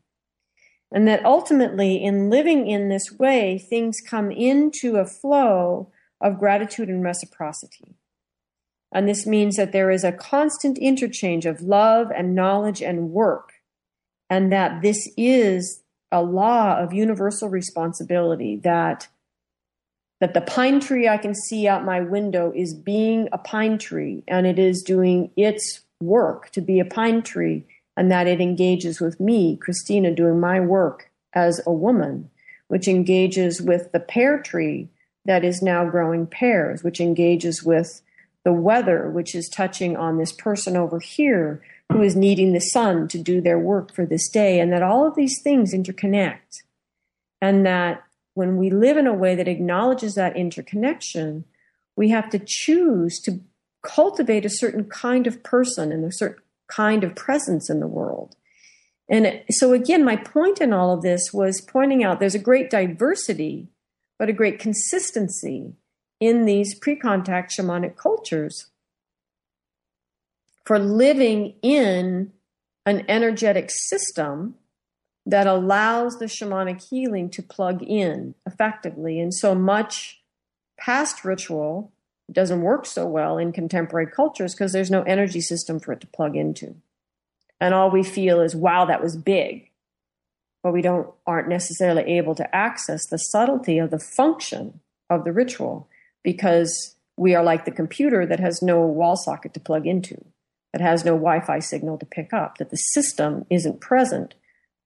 [0.93, 6.89] And that ultimately, in living in this way, things come into a flow of gratitude
[6.89, 7.97] and reciprocity.
[8.93, 13.55] And this means that there is a constant interchange of love and knowledge and work,
[14.31, 19.09] and that this is a law of universal responsibility that
[20.21, 24.23] that the pine tree I can see out my window is being a pine tree
[24.29, 29.01] and it is doing its work to be a pine tree and that it engages
[29.01, 32.31] with me, Christina, doing my work as a woman,
[32.69, 34.89] which engages with the pear tree
[35.25, 38.03] that is now growing pears, which engages with
[38.45, 43.09] the weather, which is touching on this person over here who is needing the sun
[43.09, 46.63] to do their work for this day, and that all of these things interconnect.
[47.41, 51.45] And that when we live in a way that acknowledges that interconnection,
[51.97, 53.41] we have to choose to
[53.83, 58.35] cultivate a certain kind of person and a certain kind of presence in the world.
[59.09, 62.71] And so, again, my point in all of this was pointing out there's a great
[62.71, 63.69] diversity,
[64.19, 65.75] but a great consistency
[66.21, 68.71] in these pre contact shamanic cultures
[70.65, 72.33] for living in
[72.87, 74.55] an energetic system
[75.27, 79.19] that allows the shamanic healing to plug in effectively.
[79.21, 80.23] And so much
[80.79, 81.93] past ritual
[82.31, 86.07] doesn't work so well in contemporary cultures because there's no energy system for it to
[86.07, 86.75] plug into.
[87.61, 89.71] And all we feel is, wow, that was big.
[90.65, 95.33] But we don't aren't necessarily able to access the subtlety of the function of the
[95.33, 95.89] ritual
[96.25, 100.17] because we are like the computer that has no wall socket to plug into,
[100.73, 104.35] that has no Wi Fi signal to pick up, that the system isn't present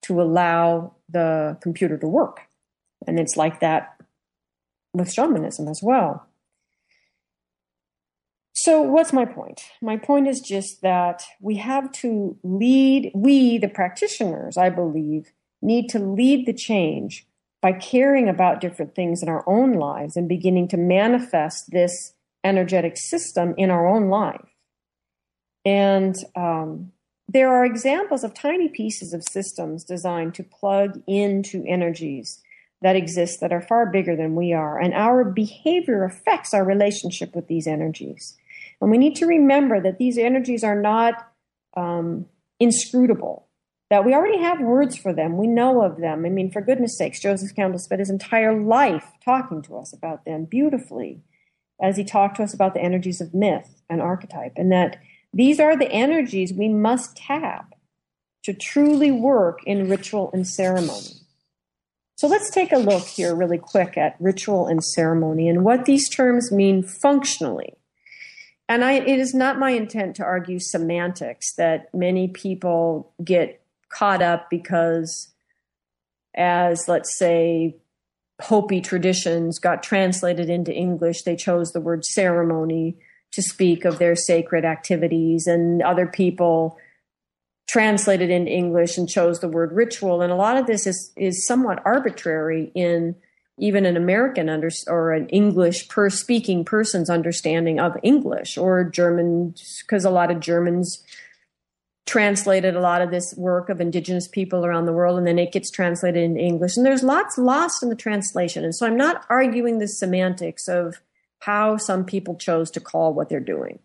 [0.03, 2.41] to allow the computer to work.
[3.07, 3.95] And it's like that
[4.93, 6.27] with shamanism as well.
[8.53, 9.61] So, what's my point?
[9.81, 15.89] My point is just that we have to lead, we, the practitioners, I believe, need
[15.89, 17.27] to lead the change
[17.61, 22.95] by caring about different things in our own lives and beginning to manifest this energetic
[22.97, 24.53] system in our own life.
[25.65, 26.91] And um,
[27.27, 32.41] there are examples of tiny pieces of systems designed to plug into energies
[32.81, 34.79] that exist that are far bigger than we are.
[34.79, 38.37] And our behavior affects our relationship with these energies.
[38.79, 41.29] And we need to remember that these energies are not
[41.75, 42.25] um,
[42.59, 43.48] inscrutable,
[43.89, 45.37] that we already have words for them.
[45.37, 46.25] We know of them.
[46.25, 50.25] I mean, for goodness sakes, Joseph Campbell spent his entire life talking to us about
[50.25, 51.21] them beautifully
[51.81, 54.99] as he talked to us about the energies of myth and archetype, and that
[55.33, 57.73] these are the energies we must tap
[58.43, 61.13] to truly work in ritual and ceremony.
[62.15, 66.09] So let's take a look here really quick at ritual and ceremony and what these
[66.09, 67.75] terms mean functionally
[68.69, 74.21] and I, it is not my intent to argue semantics that many people get caught
[74.21, 75.33] up because,
[76.35, 77.75] as let's say,
[78.41, 82.97] Hopi traditions got translated into English, they chose the word ceremony
[83.31, 86.77] to speak of their sacred activities, and other people
[87.67, 90.21] translated into English and chose the word ritual.
[90.21, 93.15] And a lot of this is, is somewhat arbitrary in
[93.59, 99.53] even an American under, or an English per speaking person's understanding of English or German,
[99.81, 101.03] because a lot of Germans
[102.05, 105.51] translated a lot of this work of indigenous people around the world and then it
[105.51, 106.75] gets translated in English.
[106.75, 108.63] And there's lots lost in the translation.
[108.63, 111.01] And so I'm not arguing the semantics of
[111.39, 113.79] how some people chose to call what they're doing.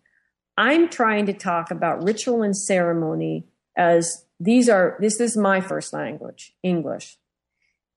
[0.57, 3.45] I'm trying to talk about ritual and ceremony
[3.77, 7.17] as these are, this is my first language, English.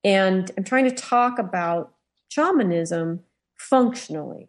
[0.05, 1.95] And I'm trying to talk about
[2.28, 3.20] shamanism
[3.57, 4.49] functionally.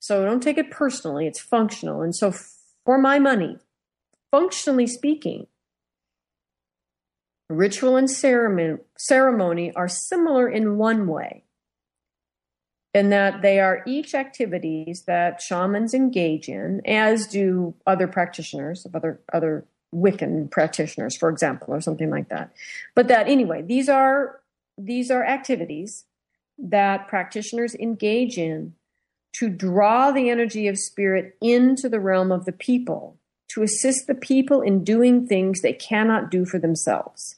[0.00, 2.02] So don't take it personally, it's functional.
[2.02, 2.34] And so,
[2.84, 3.58] for my money,
[4.34, 5.46] functionally speaking,
[7.48, 11.44] ritual and ceremony are similar in one way,
[12.92, 18.96] in that they are each activities that shamans engage in, as do other practitioners of
[18.96, 19.64] other, other
[19.94, 22.52] Wiccan practitioners, for example, or something like that.
[22.96, 24.40] But that anyway, these are
[24.76, 26.06] these are activities
[26.58, 28.74] that practitioners engage in
[29.34, 33.16] to draw the energy of spirit into the realm of the people,
[33.54, 37.36] to assist the people in doing things they cannot do for themselves.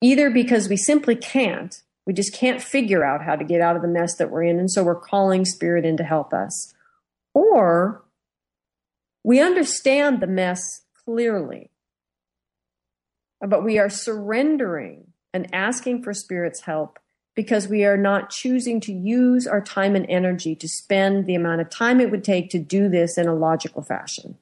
[0.00, 3.82] Either because we simply can't, we just can't figure out how to get out of
[3.82, 6.72] the mess that we're in, and so we're calling spirit in to help us.
[7.34, 8.04] Or
[9.24, 11.70] we understand the mess clearly,
[13.40, 16.98] but we are surrendering and asking for Spirit's help
[17.34, 21.60] because we are not choosing to use our time and energy to spend the amount
[21.60, 24.36] of time it would take to do this in a logical fashion.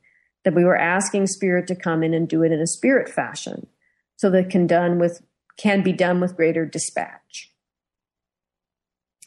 [0.46, 3.66] That we were asking Spirit to come in and do it in a spirit fashion
[4.14, 5.20] so that can done with
[5.56, 7.52] can be done with greater dispatch.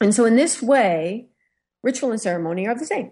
[0.00, 1.26] And so in this way,
[1.82, 3.10] ritual and ceremony are the same.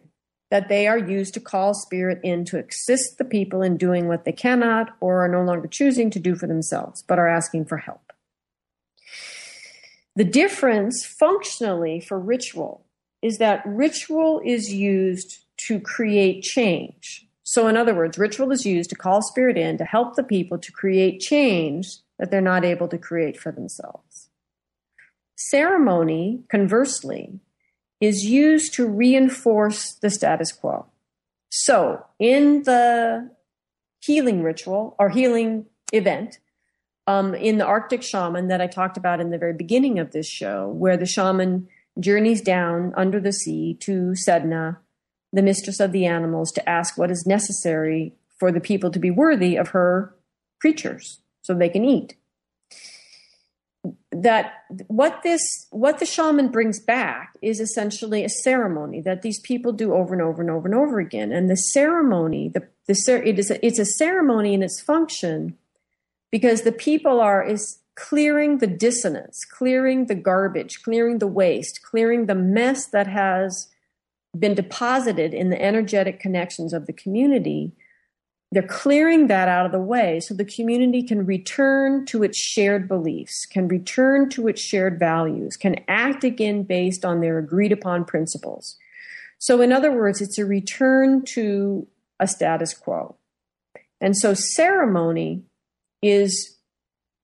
[0.51, 4.25] That they are used to call spirit in to assist the people in doing what
[4.25, 7.77] they cannot or are no longer choosing to do for themselves, but are asking for
[7.77, 8.15] help.
[10.17, 12.87] The difference functionally for ritual
[13.21, 17.28] is that ritual is used to create change.
[17.51, 20.59] So, in other words, ritual is used to call spirit in to help the people
[20.59, 21.89] to create change
[22.19, 24.29] that they're not able to create for themselves.
[25.35, 27.41] Ceremony, conversely,
[28.03, 30.89] is used to reinforce the status quo.
[31.49, 33.31] So, in the
[34.01, 36.41] healing ritual or healing event,
[37.07, 40.29] um, in the Arctic shaman that I talked about in the very beginning of this
[40.29, 41.67] show, where the shaman
[41.99, 44.77] journeys down under the sea to Sedna,
[45.33, 49.11] the mistress of the animals, to ask what is necessary for the people to be
[49.11, 50.15] worthy of her
[50.61, 52.15] creatures so they can eat.
[54.11, 59.73] That what this what the shaman brings back is essentially a ceremony that these people
[59.73, 61.31] do over and over and over and over again.
[61.31, 65.57] And the ceremony, the, the it is a, it's a ceremony in its function
[66.31, 72.27] because the people are is clearing the dissonance, clearing the garbage, clearing the waste, clearing
[72.27, 73.69] the mess that has
[74.37, 77.73] been deposited in the energetic connections of the community.
[78.51, 82.89] They're clearing that out of the way so the community can return to its shared
[82.89, 88.05] beliefs, can return to its shared values, can act again based on their agreed upon
[88.05, 88.77] principles.
[89.39, 91.87] So, in other words, it's a return to
[92.19, 93.17] a status quo.
[94.01, 95.43] And so, ceremony
[96.03, 96.59] is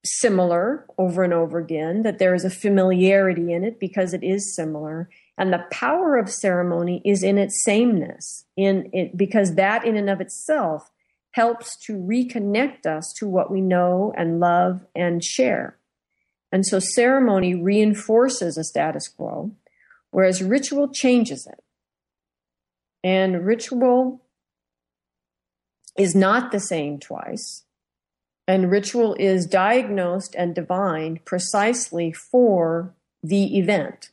[0.05, 4.55] similar over and over again, that there is a familiarity in it because it is
[4.55, 5.09] similar.
[5.37, 10.09] And the power of ceremony is in its sameness, in it because that in and
[10.09, 10.91] of itself
[11.32, 15.76] helps to reconnect us to what we know and love and share.
[16.53, 19.51] And so ceremony reinforces a status quo,
[20.12, 21.64] whereas ritual changes it.
[23.03, 24.22] And ritual
[25.99, 27.64] is not the same twice
[28.47, 34.11] and ritual is diagnosed and divined precisely for the event.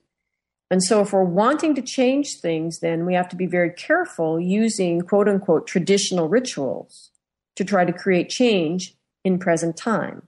[0.72, 4.40] And so, if we're wanting to change things, then we have to be very careful
[4.40, 7.12] using quote unquote traditional rituals
[7.56, 10.24] to try to create change in present time.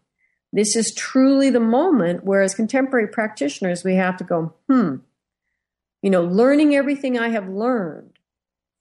[0.51, 4.97] This is truly the moment where, as contemporary practitioners, we have to go, hmm,
[6.03, 8.19] you know, learning everything I have learned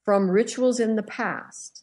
[0.04, 1.82] from rituals in the past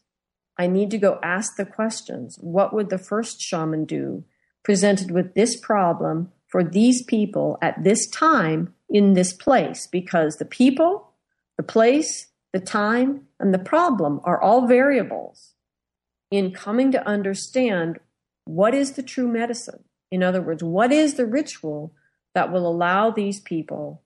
[0.60, 2.38] I need to go ask the questions.
[2.42, 4.26] What would the first shaman do
[4.62, 9.88] presented with this problem for these people at this time in this place?
[9.88, 11.12] Because the people,
[11.58, 15.54] the place, the time, and the problem are all variables
[16.32, 18.00] in coming to understand
[18.46, 19.84] what is the true medicine.
[20.12, 21.94] In other words, what is the ritual
[22.36, 24.02] that will allow these people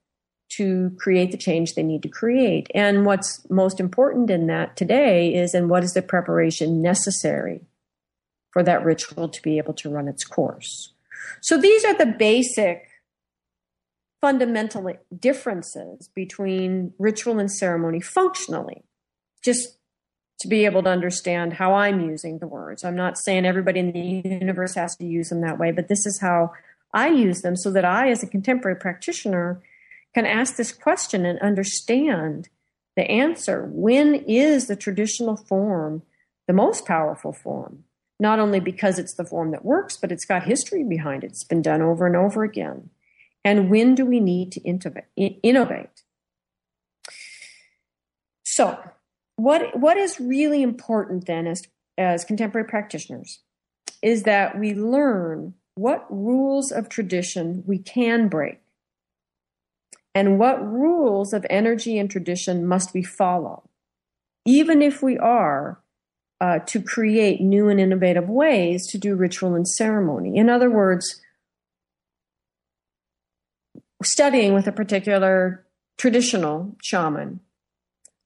[0.57, 2.69] to create the change they need to create.
[2.75, 7.61] And what's most important in that today is and what is the preparation necessary
[8.51, 10.93] for that ritual to be able to run its course.
[11.41, 12.87] So these are the basic
[14.23, 18.85] fundamental differences between ritual and ceremony functionally,
[19.43, 19.77] just
[20.39, 22.85] to be able to understand how I'm using the words.
[22.85, 23.99] I'm not saying everybody in the
[24.39, 26.53] universe has to use them that way, but this is how
[26.93, 29.61] I use them so that I, as a contemporary practitioner,
[30.13, 32.47] can ask this question and understand
[32.95, 33.67] the answer.
[33.73, 36.01] When is the traditional form
[36.47, 37.83] the most powerful form?
[38.21, 41.31] Not only because it's the form that works, but it's got history behind it.
[41.31, 42.89] It's been done over and over again.
[43.45, 46.03] And when do we need to innovate?
[48.43, 48.77] So,
[49.35, 51.63] what, what is really important then as,
[51.97, 53.39] as contemporary practitioners
[54.01, 58.59] is that we learn what rules of tradition we can break
[60.13, 63.63] and what rules of energy and tradition must we follow,
[64.45, 65.79] even if we are
[66.39, 70.37] uh, to create new and innovative ways to do ritual and ceremony.
[70.37, 71.21] In other words,
[74.03, 75.65] studying with a particular
[75.97, 77.39] traditional shaman,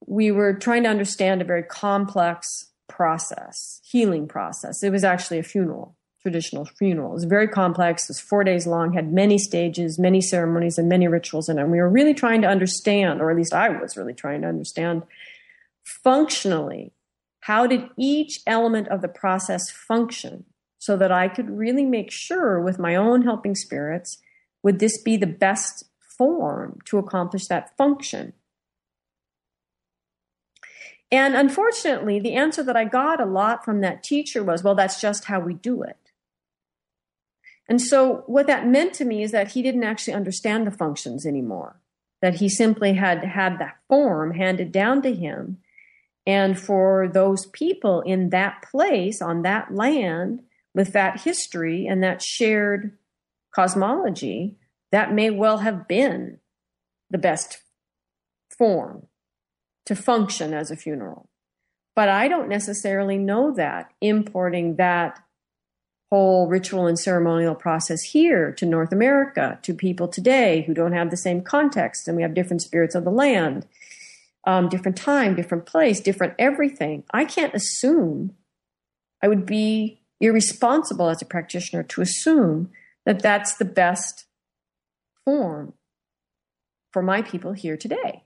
[0.06, 4.84] we were trying to understand a very complex process, healing process.
[4.84, 5.98] It was actually a funeral
[6.28, 7.12] traditional funeral.
[7.12, 8.04] It was very complex.
[8.04, 11.62] It was four days long, had many stages, many ceremonies, and many rituals in it.
[11.62, 14.48] And we were really trying to understand, or at least I was really trying to
[14.48, 15.04] understand
[15.86, 16.92] functionally,
[17.42, 20.44] how did each element of the process function
[20.80, 24.18] so that I could really make sure with my own helping spirits,
[24.68, 25.86] would this be the best
[26.18, 28.34] form to accomplish that function?
[31.10, 35.00] And unfortunately, the answer that I got a lot from that teacher was, well, that's
[35.00, 36.12] just how we do it.
[37.70, 41.26] And so what that meant to me is that he didn't actually understand the functions
[41.26, 41.80] anymore,
[42.22, 45.60] that he simply had had that form handed down to him.
[46.26, 50.42] And for those people in that place, on that land,
[50.74, 52.98] with that history and that shared
[53.58, 54.56] cosmology,
[54.92, 56.38] that may well have been
[57.10, 57.58] the best
[58.56, 59.08] form
[59.88, 61.28] to function as a funeral.
[61.96, 65.20] But I don't necessarily know that importing that
[66.12, 71.10] whole ritual and ceremonial process here to North America, to people today who don't have
[71.10, 73.66] the same context, and we have different spirits of the land,
[74.46, 77.04] um, different time, different place, different everything.
[77.12, 78.36] I can't assume,
[79.24, 82.70] I would be irresponsible as a practitioner to assume
[83.08, 84.26] that that's the best
[85.24, 85.72] form
[86.92, 88.26] for my people here today.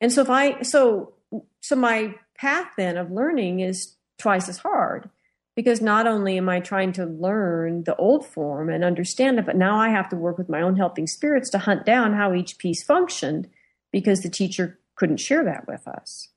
[0.00, 1.12] And so if I, so,
[1.60, 5.10] so my path then of learning is twice as hard
[5.54, 9.56] because not only am I trying to learn the old form and understand it, but
[9.56, 12.56] now I have to work with my own helping spirits to hunt down how each
[12.56, 13.50] piece functioned
[13.92, 16.28] because the teacher couldn't share that with us.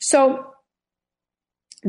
[0.00, 0.52] So,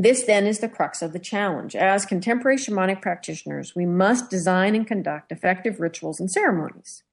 [0.04, 1.76] this then is the crux of the challenge.
[1.76, 7.04] As contemporary shamanic practitioners, we must design and conduct effective rituals and ceremonies.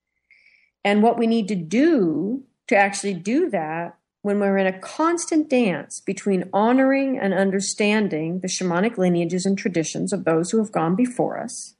[0.85, 5.49] And what we need to do to actually do that when we're in a constant
[5.49, 10.95] dance between honoring and understanding the shamanic lineages and traditions of those who have gone
[10.95, 11.75] before us,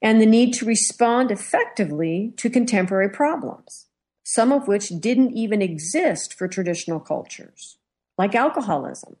[0.00, 3.86] and the need to respond effectively to contemporary problems,
[4.22, 7.78] some of which didn't even exist for traditional cultures,
[8.18, 9.16] like alcoholism,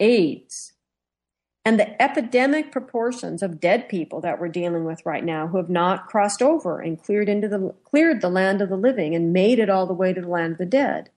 [0.00, 0.72] AIDS,
[1.64, 5.68] and the epidemic proportions of dead people that we're dealing with right now who have
[5.68, 9.58] not crossed over and cleared into the cleared the land of the living and made
[9.58, 11.10] it all the way to the land of the dead.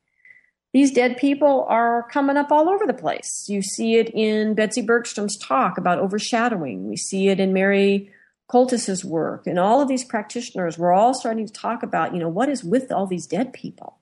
[0.74, 3.46] These dead people are coming up all over the place.
[3.48, 6.90] You see it in Betsy Bergstrom's talk about overshadowing.
[6.90, 8.12] We see it in Mary
[8.48, 10.78] Coltis's work, and all of these practitioners.
[10.78, 14.00] We're all starting to talk about, you know, what is with all these dead people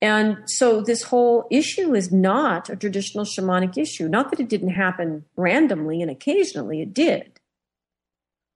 [0.00, 4.08] and so this whole issue is not a traditional shamanic issue.
[4.08, 7.40] Not that it didn't happen randomly and occasionally, it did,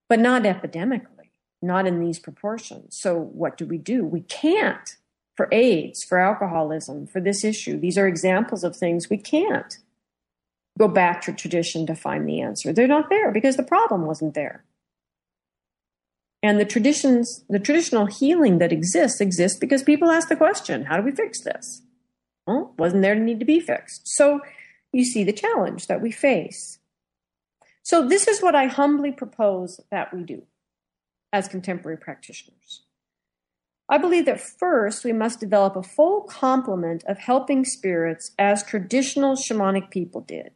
[0.08, 1.30] but not epidemically,
[1.60, 2.96] not in these proportions.
[3.00, 4.04] So what do we do?
[4.04, 4.96] We can't
[5.36, 7.78] for AIDS, for alcoholism, for this issue.
[7.78, 9.78] These are examples of things we can't
[10.78, 12.72] go back to tradition to find the answer.
[12.72, 14.64] They're not there because the problem wasn't there.
[16.42, 20.96] And the traditions, the traditional healing that exists, exists because people ask the question, how
[20.96, 21.82] do we fix this?
[22.46, 24.02] Well, wasn't there to need to be fixed.
[24.08, 24.40] So
[24.92, 26.78] you see the challenge that we face.
[27.84, 30.42] So this is what I humbly propose that we do
[31.32, 32.82] as contemporary practitioners.
[33.88, 39.36] I believe that first we must develop a full complement of helping spirits as traditional
[39.36, 40.52] shamanic people did.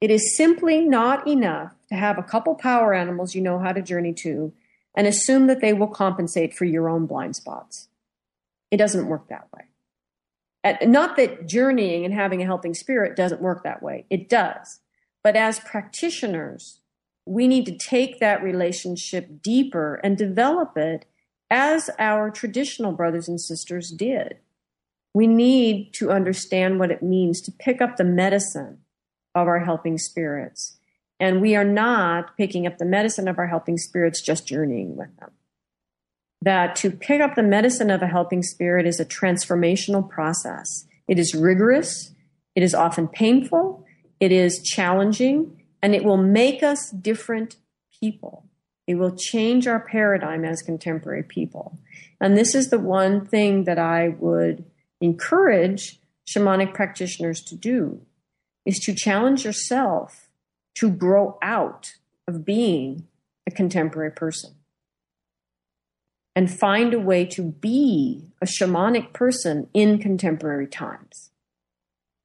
[0.00, 3.82] It is simply not enough to have a couple power animals you know how to
[3.82, 4.52] journey to
[4.94, 7.88] and assume that they will compensate for your own blind spots.
[8.70, 9.62] It doesn't work that way.
[10.86, 14.06] Not that journeying and having a helping spirit doesn't work that way.
[14.08, 14.80] It does.
[15.22, 16.80] But as practitioners,
[17.26, 21.06] we need to take that relationship deeper and develop it
[21.50, 24.38] as our traditional brothers and sisters did.
[25.12, 28.78] We need to understand what it means to pick up the medicine
[29.34, 30.78] of our helping spirits
[31.20, 35.16] and we are not picking up the medicine of our helping spirits, just journeying with
[35.18, 35.30] them.
[36.42, 40.86] That to pick up the medicine of a helping spirit is a transformational process.
[41.08, 42.12] It is rigorous,
[42.54, 43.84] it is often painful,
[44.20, 47.56] it is challenging, and it will make us different
[48.00, 48.46] people.
[48.86, 51.78] It will change our paradigm as contemporary people.
[52.20, 54.64] And this is the one thing that I would
[55.00, 58.00] encourage shamanic practitioners to do
[58.64, 60.23] is to challenge yourself
[60.74, 61.94] to grow out
[62.26, 63.06] of being
[63.46, 64.54] a contemporary person
[66.36, 71.30] and find a way to be a shamanic person in contemporary times.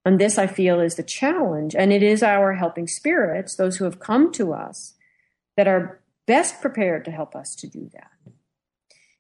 [0.06, 1.76] And this, I feel, is the challenge.
[1.76, 4.96] And it is our helping spirits, those who have come to us,
[5.58, 8.12] that are best prepared to help us to do that.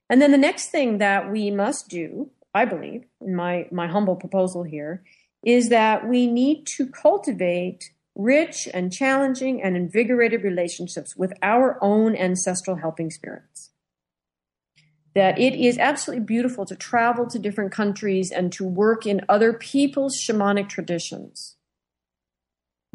[0.09, 4.15] And then the next thing that we must do, I believe, in my, my humble
[4.15, 5.03] proposal here,
[5.43, 12.15] is that we need to cultivate rich and challenging and invigorated relationships with our own
[12.17, 13.71] ancestral helping spirits.
[15.15, 19.51] that it is absolutely beautiful to travel to different countries and to work in other
[19.51, 21.57] people's shamanic traditions.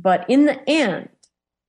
[0.01, 1.09] But in the end,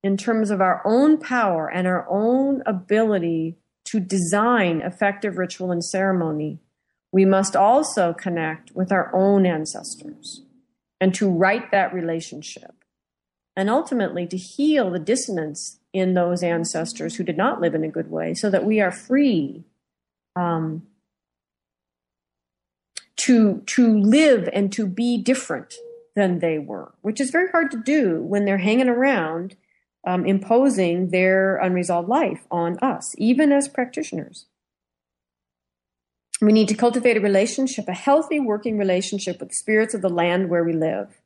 [0.03, 5.83] in terms of our own power and our own ability to design effective ritual and
[5.83, 6.59] ceremony,
[7.11, 10.43] we must also connect with our own ancestors
[11.01, 12.84] and to write that relationship
[13.55, 17.89] and ultimately to heal the dissonance in those ancestors who did not live in a
[17.89, 19.63] good way so that we are free
[20.35, 20.83] um,
[23.15, 25.75] to to live and to be different
[26.15, 29.55] than they were, which is very hard to do when they're hanging around
[30.05, 34.45] um, imposing their unresolved life on us, even as practitioners.
[36.41, 40.09] We need to cultivate a relationship, a healthy working relationship with the spirits of the
[40.09, 41.21] land where we live.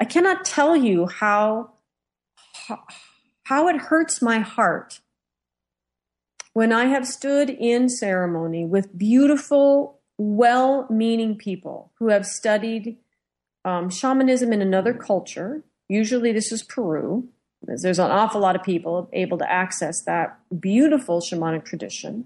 [0.00, 1.72] I cannot tell you how,
[3.44, 5.00] how, it hurts my heart
[6.54, 12.96] when I have stood in ceremony with beautiful, well meaning people who have studied
[13.64, 15.62] um, shamanism in another culture.
[15.86, 17.28] Usually, this is Peru.
[17.62, 22.24] There's an awful lot of people able to access that beautiful shamanic tradition.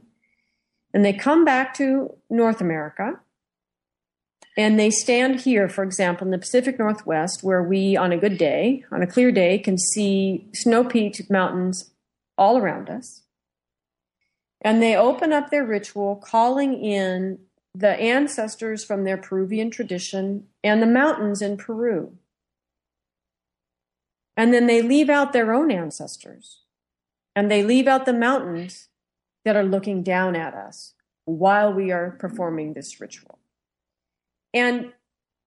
[0.92, 3.18] And they come back to North America
[4.57, 8.38] and they stand here, for example, in the Pacific Northwest, where we, on a good
[8.38, 11.90] day, on a clear day, can see snow peaked mountains
[12.38, 13.22] all around us.
[14.61, 17.40] And they open up their ritual, calling in
[17.74, 22.16] the ancestors from their Peruvian tradition and the mountains in Peru.
[24.36, 26.61] And then they leave out their own ancestors
[27.34, 28.88] and they leave out the mountains
[29.44, 30.94] that are looking down at us
[31.24, 33.38] while we are performing this ritual.
[34.55, 34.92] And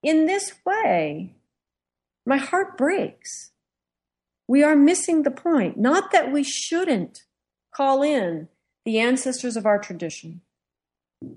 [0.04, 1.34] in this way,
[2.26, 3.52] my heart breaks.
[4.48, 5.78] We are missing the point.
[5.78, 7.24] Not that we shouldn't
[7.74, 8.50] call in
[8.86, 10.42] the ancestors of our tradition.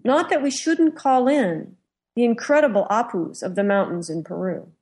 [0.04, 1.76] Not that we shouldn't call in
[2.16, 4.72] the incredible apus of the mountains in Peru.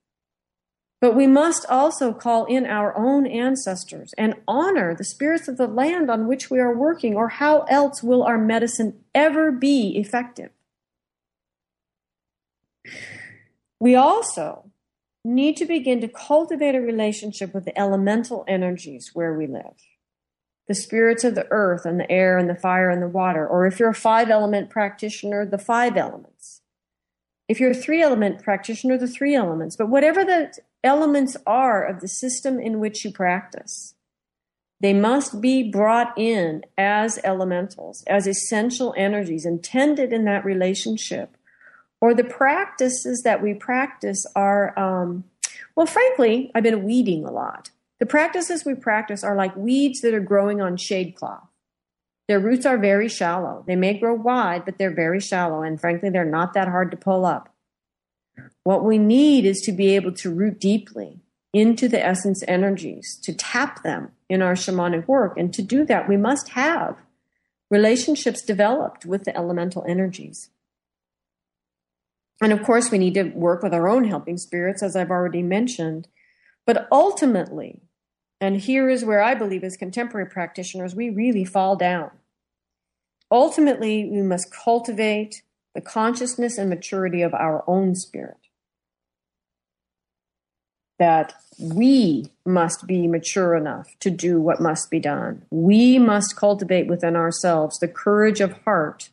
[1.01, 5.68] But we must also call in our own ancestors and honor the spirits of the
[5.68, 10.51] land on which we are working, or how else will our medicine ever be effective?
[13.80, 14.70] We also
[15.24, 19.74] need to begin to cultivate a relationship with the elemental energies where we live
[20.68, 23.47] the spirits of the earth and the air and the fire and the water.
[23.47, 26.61] Or if you're a five element practitioner, the five elements.
[27.49, 29.76] If you're a three element practitioner, the three elements.
[29.76, 30.53] But whatever the
[30.84, 33.95] elements are of the system in which you practice,
[34.80, 41.38] they must be brought in as elementals, as essential energies intended in that relationship.
[42.01, 45.24] Or the practices that we practice are, um,
[45.74, 47.70] well, frankly, I've been weeding a lot.
[47.99, 51.49] The practices we practice are like weeds that are growing on shade cloth.
[52.28, 53.64] Their roots are very shallow.
[53.66, 56.96] They may grow wide, but they're very shallow, and frankly, they're not that hard to
[56.96, 57.53] pull up.
[58.62, 61.20] What we need is to be able to root deeply
[61.53, 65.36] into the essence energies, to tap them in our shamanic work.
[65.38, 66.99] And to do that, we must have
[67.70, 70.51] relationships developed with the elemental energies.
[72.41, 75.43] And of course, we need to work with our own helping spirits, as I've already
[75.43, 76.09] mentioned.
[76.66, 77.82] But ultimately,
[78.41, 82.11] and here is where I believe, as contemporary practitioners, we really fall down.
[83.30, 85.43] Ultimately, we must cultivate
[85.74, 88.36] the consciousness and maturity of our own spirit.
[90.99, 95.45] That we must be mature enough to do what must be done.
[95.51, 99.11] We must cultivate within ourselves the courage of heart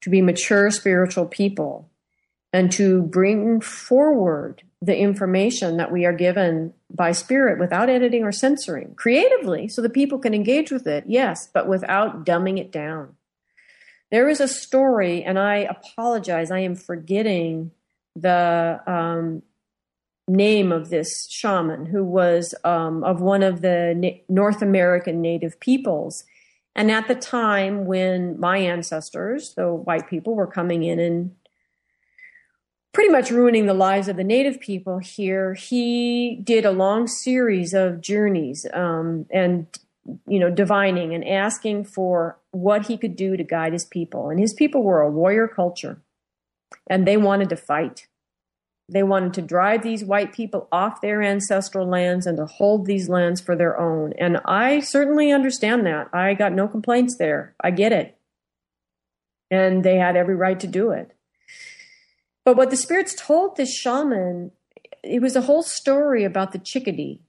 [0.00, 1.89] to be mature spiritual people
[2.52, 8.32] and to bring forward the information that we are given by spirit without editing or
[8.32, 13.14] censoring creatively so that people can engage with it, yes, but without dumbing it down.
[14.10, 17.70] There is a story, and I apologize, I am forgetting
[18.16, 19.42] the um,
[20.26, 25.60] name of this shaman who was um, of one of the Na- North American native
[25.60, 26.24] peoples.
[26.74, 31.34] And at the time when my ancestors, the white people, were coming in and
[32.92, 37.72] pretty much ruining the lives of the native people here, he did a long series
[37.72, 39.66] of journeys um, and
[40.26, 44.30] you know divining and asking for what he could do to guide his people.
[44.30, 46.00] And his people were a warrior culture,
[46.88, 48.06] and they wanted to fight.
[48.92, 53.08] They wanted to drive these white people off their ancestral lands and to hold these
[53.08, 54.12] lands for their own.
[54.18, 56.08] And I certainly understand that.
[56.12, 57.54] I got no complaints there.
[57.62, 58.18] I get it.
[59.48, 61.12] And they had every right to do it.
[62.44, 64.52] But what the spirits told this shaman,
[65.02, 67.20] it was a whole story about the chickadee.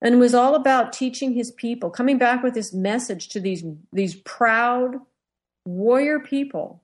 [0.00, 4.16] And was all about teaching his people, coming back with this message to these, these
[4.16, 4.96] proud
[5.64, 6.82] warrior people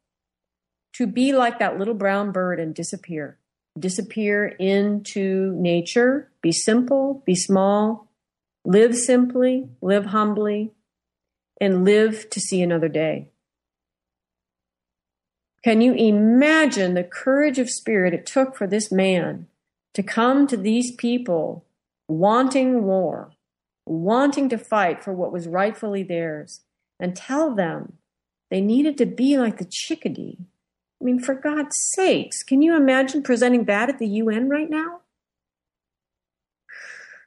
[0.94, 3.38] to be like that little brown bird and disappear.
[3.78, 8.08] Disappear into nature, be simple, be small,
[8.64, 10.72] live simply, live humbly,
[11.60, 13.30] and live to see another day.
[15.68, 19.48] Can you imagine the courage of spirit it took for this man
[19.92, 21.66] to come to these people
[22.08, 23.32] wanting war,
[23.84, 26.62] wanting to fight for what was rightfully theirs,
[26.98, 27.98] and tell them
[28.50, 30.38] they needed to be like the chickadee?
[31.02, 35.00] I mean, for God's sakes, can you imagine presenting that at the UN right now?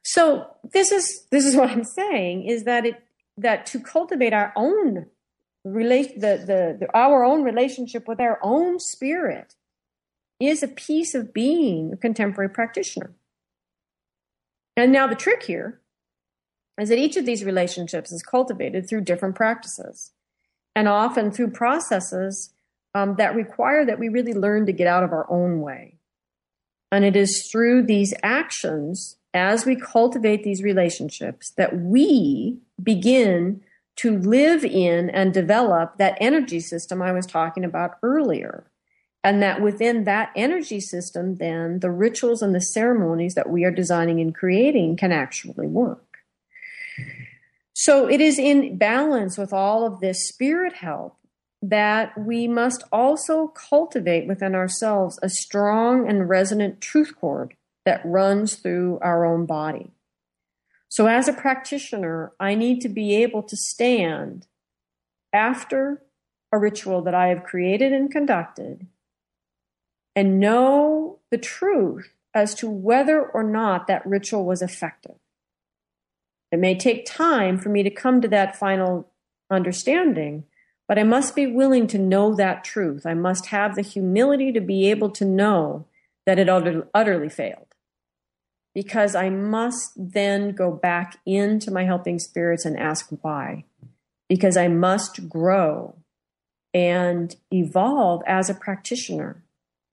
[0.02, 3.04] So this is this is what I'm saying is that it
[3.38, 5.06] that to cultivate our own
[5.64, 9.56] relate the, the, the our own relationship with our own spirit
[10.40, 13.14] is a piece of being a contemporary practitioner.
[14.76, 15.80] And now the trick here
[16.80, 20.12] is that each of these relationships is cultivated through different practices
[20.76, 22.54] and often through processes
[22.96, 25.98] um, that require that we really learn to get out of our own way.
[26.92, 33.62] And it is through these actions, as we cultivate these relationships, that we begin
[33.98, 38.66] to live in and develop that energy system I was talking about earlier.
[39.24, 43.72] And that within that energy system, then the rituals and the ceremonies that we are
[43.72, 46.18] designing and creating can actually work.
[47.74, 51.18] So it is in balance with all of this spirit help
[51.62, 57.54] that we must also cultivate within ourselves a strong and resonant truth cord
[57.86, 59.92] that runs through our own body.
[60.92, 64.48] So, as a practitioner, I need to be able to stand
[65.32, 66.04] after
[66.52, 68.88] a ritual that I have created and conducted
[70.18, 75.16] and know the truth as to whether or not that ritual was effective.
[76.52, 79.14] It may take time for me to come to that final
[79.50, 80.44] understanding,
[80.90, 83.06] but I must be willing to know that truth.
[83.06, 85.86] I must have the humility to be able to know
[86.26, 87.71] that it utterly failed
[88.74, 93.66] because I must then go back into my helping spirits and ask why.
[94.30, 95.96] Because I must grow
[96.74, 99.44] and evolve as a practitioner.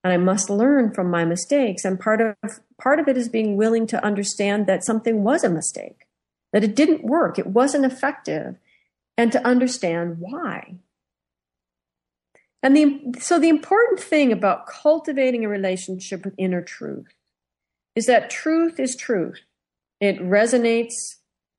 [0.05, 1.85] And I must learn from my mistakes.
[1.85, 2.37] And part of
[2.81, 6.07] part of it is being willing to understand that something was a mistake,
[6.53, 8.57] that it didn't work, it wasn't effective,
[9.16, 10.76] and to understand why.
[12.62, 17.12] And the, so the important thing about cultivating a relationship with inner truth
[17.99, 19.40] is that truth is truth.
[20.01, 20.94] It resonates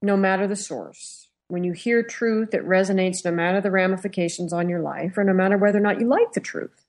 [0.01, 1.27] no matter the source.
[1.49, 5.33] When you hear truth, it resonates no matter the ramifications on your life or no
[5.33, 6.85] matter whether or not you like the truth.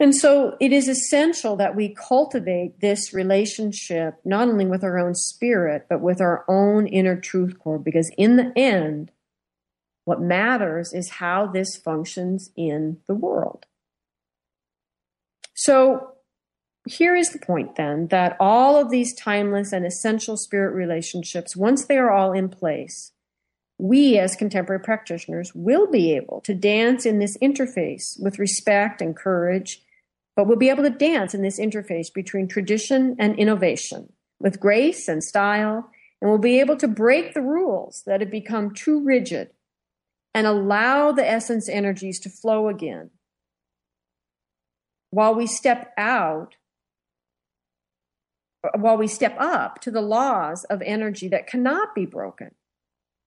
[0.00, 5.14] And so it is essential that we cultivate this relationship not only with our own
[5.14, 9.12] spirit, but with our own inner truth core, because in the end,
[10.04, 13.66] what matters is how this functions in the world.
[15.54, 16.14] So
[16.86, 21.84] here is the point then that all of these timeless and essential spirit relationships, once
[21.84, 23.12] they are all in place,
[23.78, 29.16] we as contemporary practitioners will be able to dance in this interface with respect and
[29.16, 29.82] courage,
[30.34, 35.08] but we'll be able to dance in this interface between tradition and innovation with grace
[35.08, 35.88] and style,
[36.20, 39.50] and we'll be able to break the rules that have become too rigid
[40.34, 43.10] and allow the essence energies to flow again.
[45.10, 46.54] While we step out
[48.76, 52.52] while we step up to the laws of energy that cannot be broken,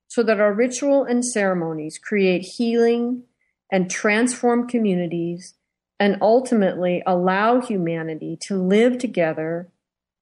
[0.08, 3.24] so that our ritual and ceremonies create healing
[3.72, 5.56] and transform communities
[6.00, 9.70] and ultimately allow humanity to live together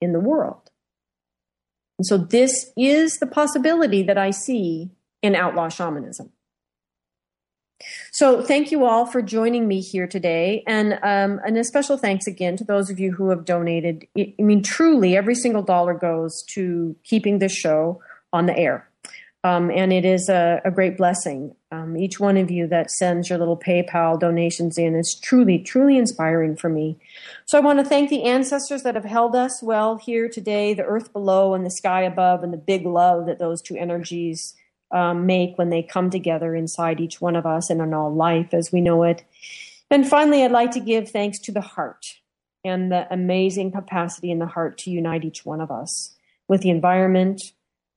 [0.01, 0.69] in the world.
[1.97, 4.91] And so, this is the possibility that I see
[5.21, 6.32] in outlaw shamanism.
[8.11, 12.27] So thank you all for joining me here today, and um, and a special thanks
[12.27, 14.07] again to those of you who have donated.
[14.17, 18.87] I mean, truly, every single dollar goes to keeping this show on the air,
[19.43, 21.55] um, and it is a, a great blessing.
[21.71, 25.97] Um, each one of you that sends your little PayPal donations in is truly, truly
[25.97, 26.99] inspiring for me.
[27.45, 30.83] So I want to thank the ancestors that have held us well here today, the
[30.83, 34.55] earth below and the sky above, and the big love that those two energies
[34.93, 38.53] um, make when they come together inside each one of us and in all life
[38.53, 39.25] as we know it.
[39.89, 42.05] And finally, I'd like to give thanks to the heart
[42.63, 46.15] and the amazing capacity in the heart to unite each one of us
[46.47, 47.41] with the environment,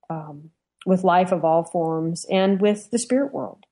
[0.09, 0.49] um,
[0.85, 3.65] with life of all forms, and with the spirit world.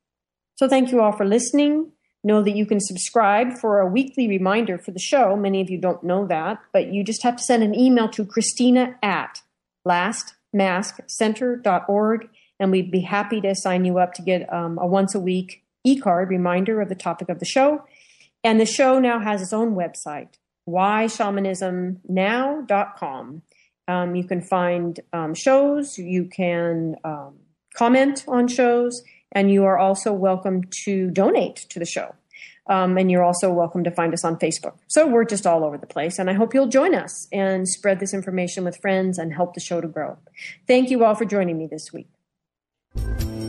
[0.55, 1.91] So thank you all for listening.
[2.23, 5.35] Know that you can subscribe for a weekly reminder for the show.
[5.35, 8.25] Many of you don't know that, but you just have to send an email to
[8.25, 9.41] Christina at
[9.87, 15.19] lastmaskcenter.org and we'd be happy to sign you up to get um, a once a
[15.19, 17.83] week e card reminder of the topic of the show.
[18.43, 20.29] And the show now has its own website,
[20.69, 23.41] whyshamanismnow.com.
[23.87, 27.35] Um, you can find um, shows, you can um,
[27.75, 32.15] comment on shows, and you are also welcome to donate to the show.
[32.67, 34.79] Um, and you're also welcome to find us on Facebook.
[34.87, 36.17] So we're just all over the place.
[36.17, 39.59] And I hope you'll join us and spread this information with friends and help the
[39.59, 40.17] show to grow.
[40.65, 42.14] Thank you all for joining me this week.
[42.97, 43.44] Thank you.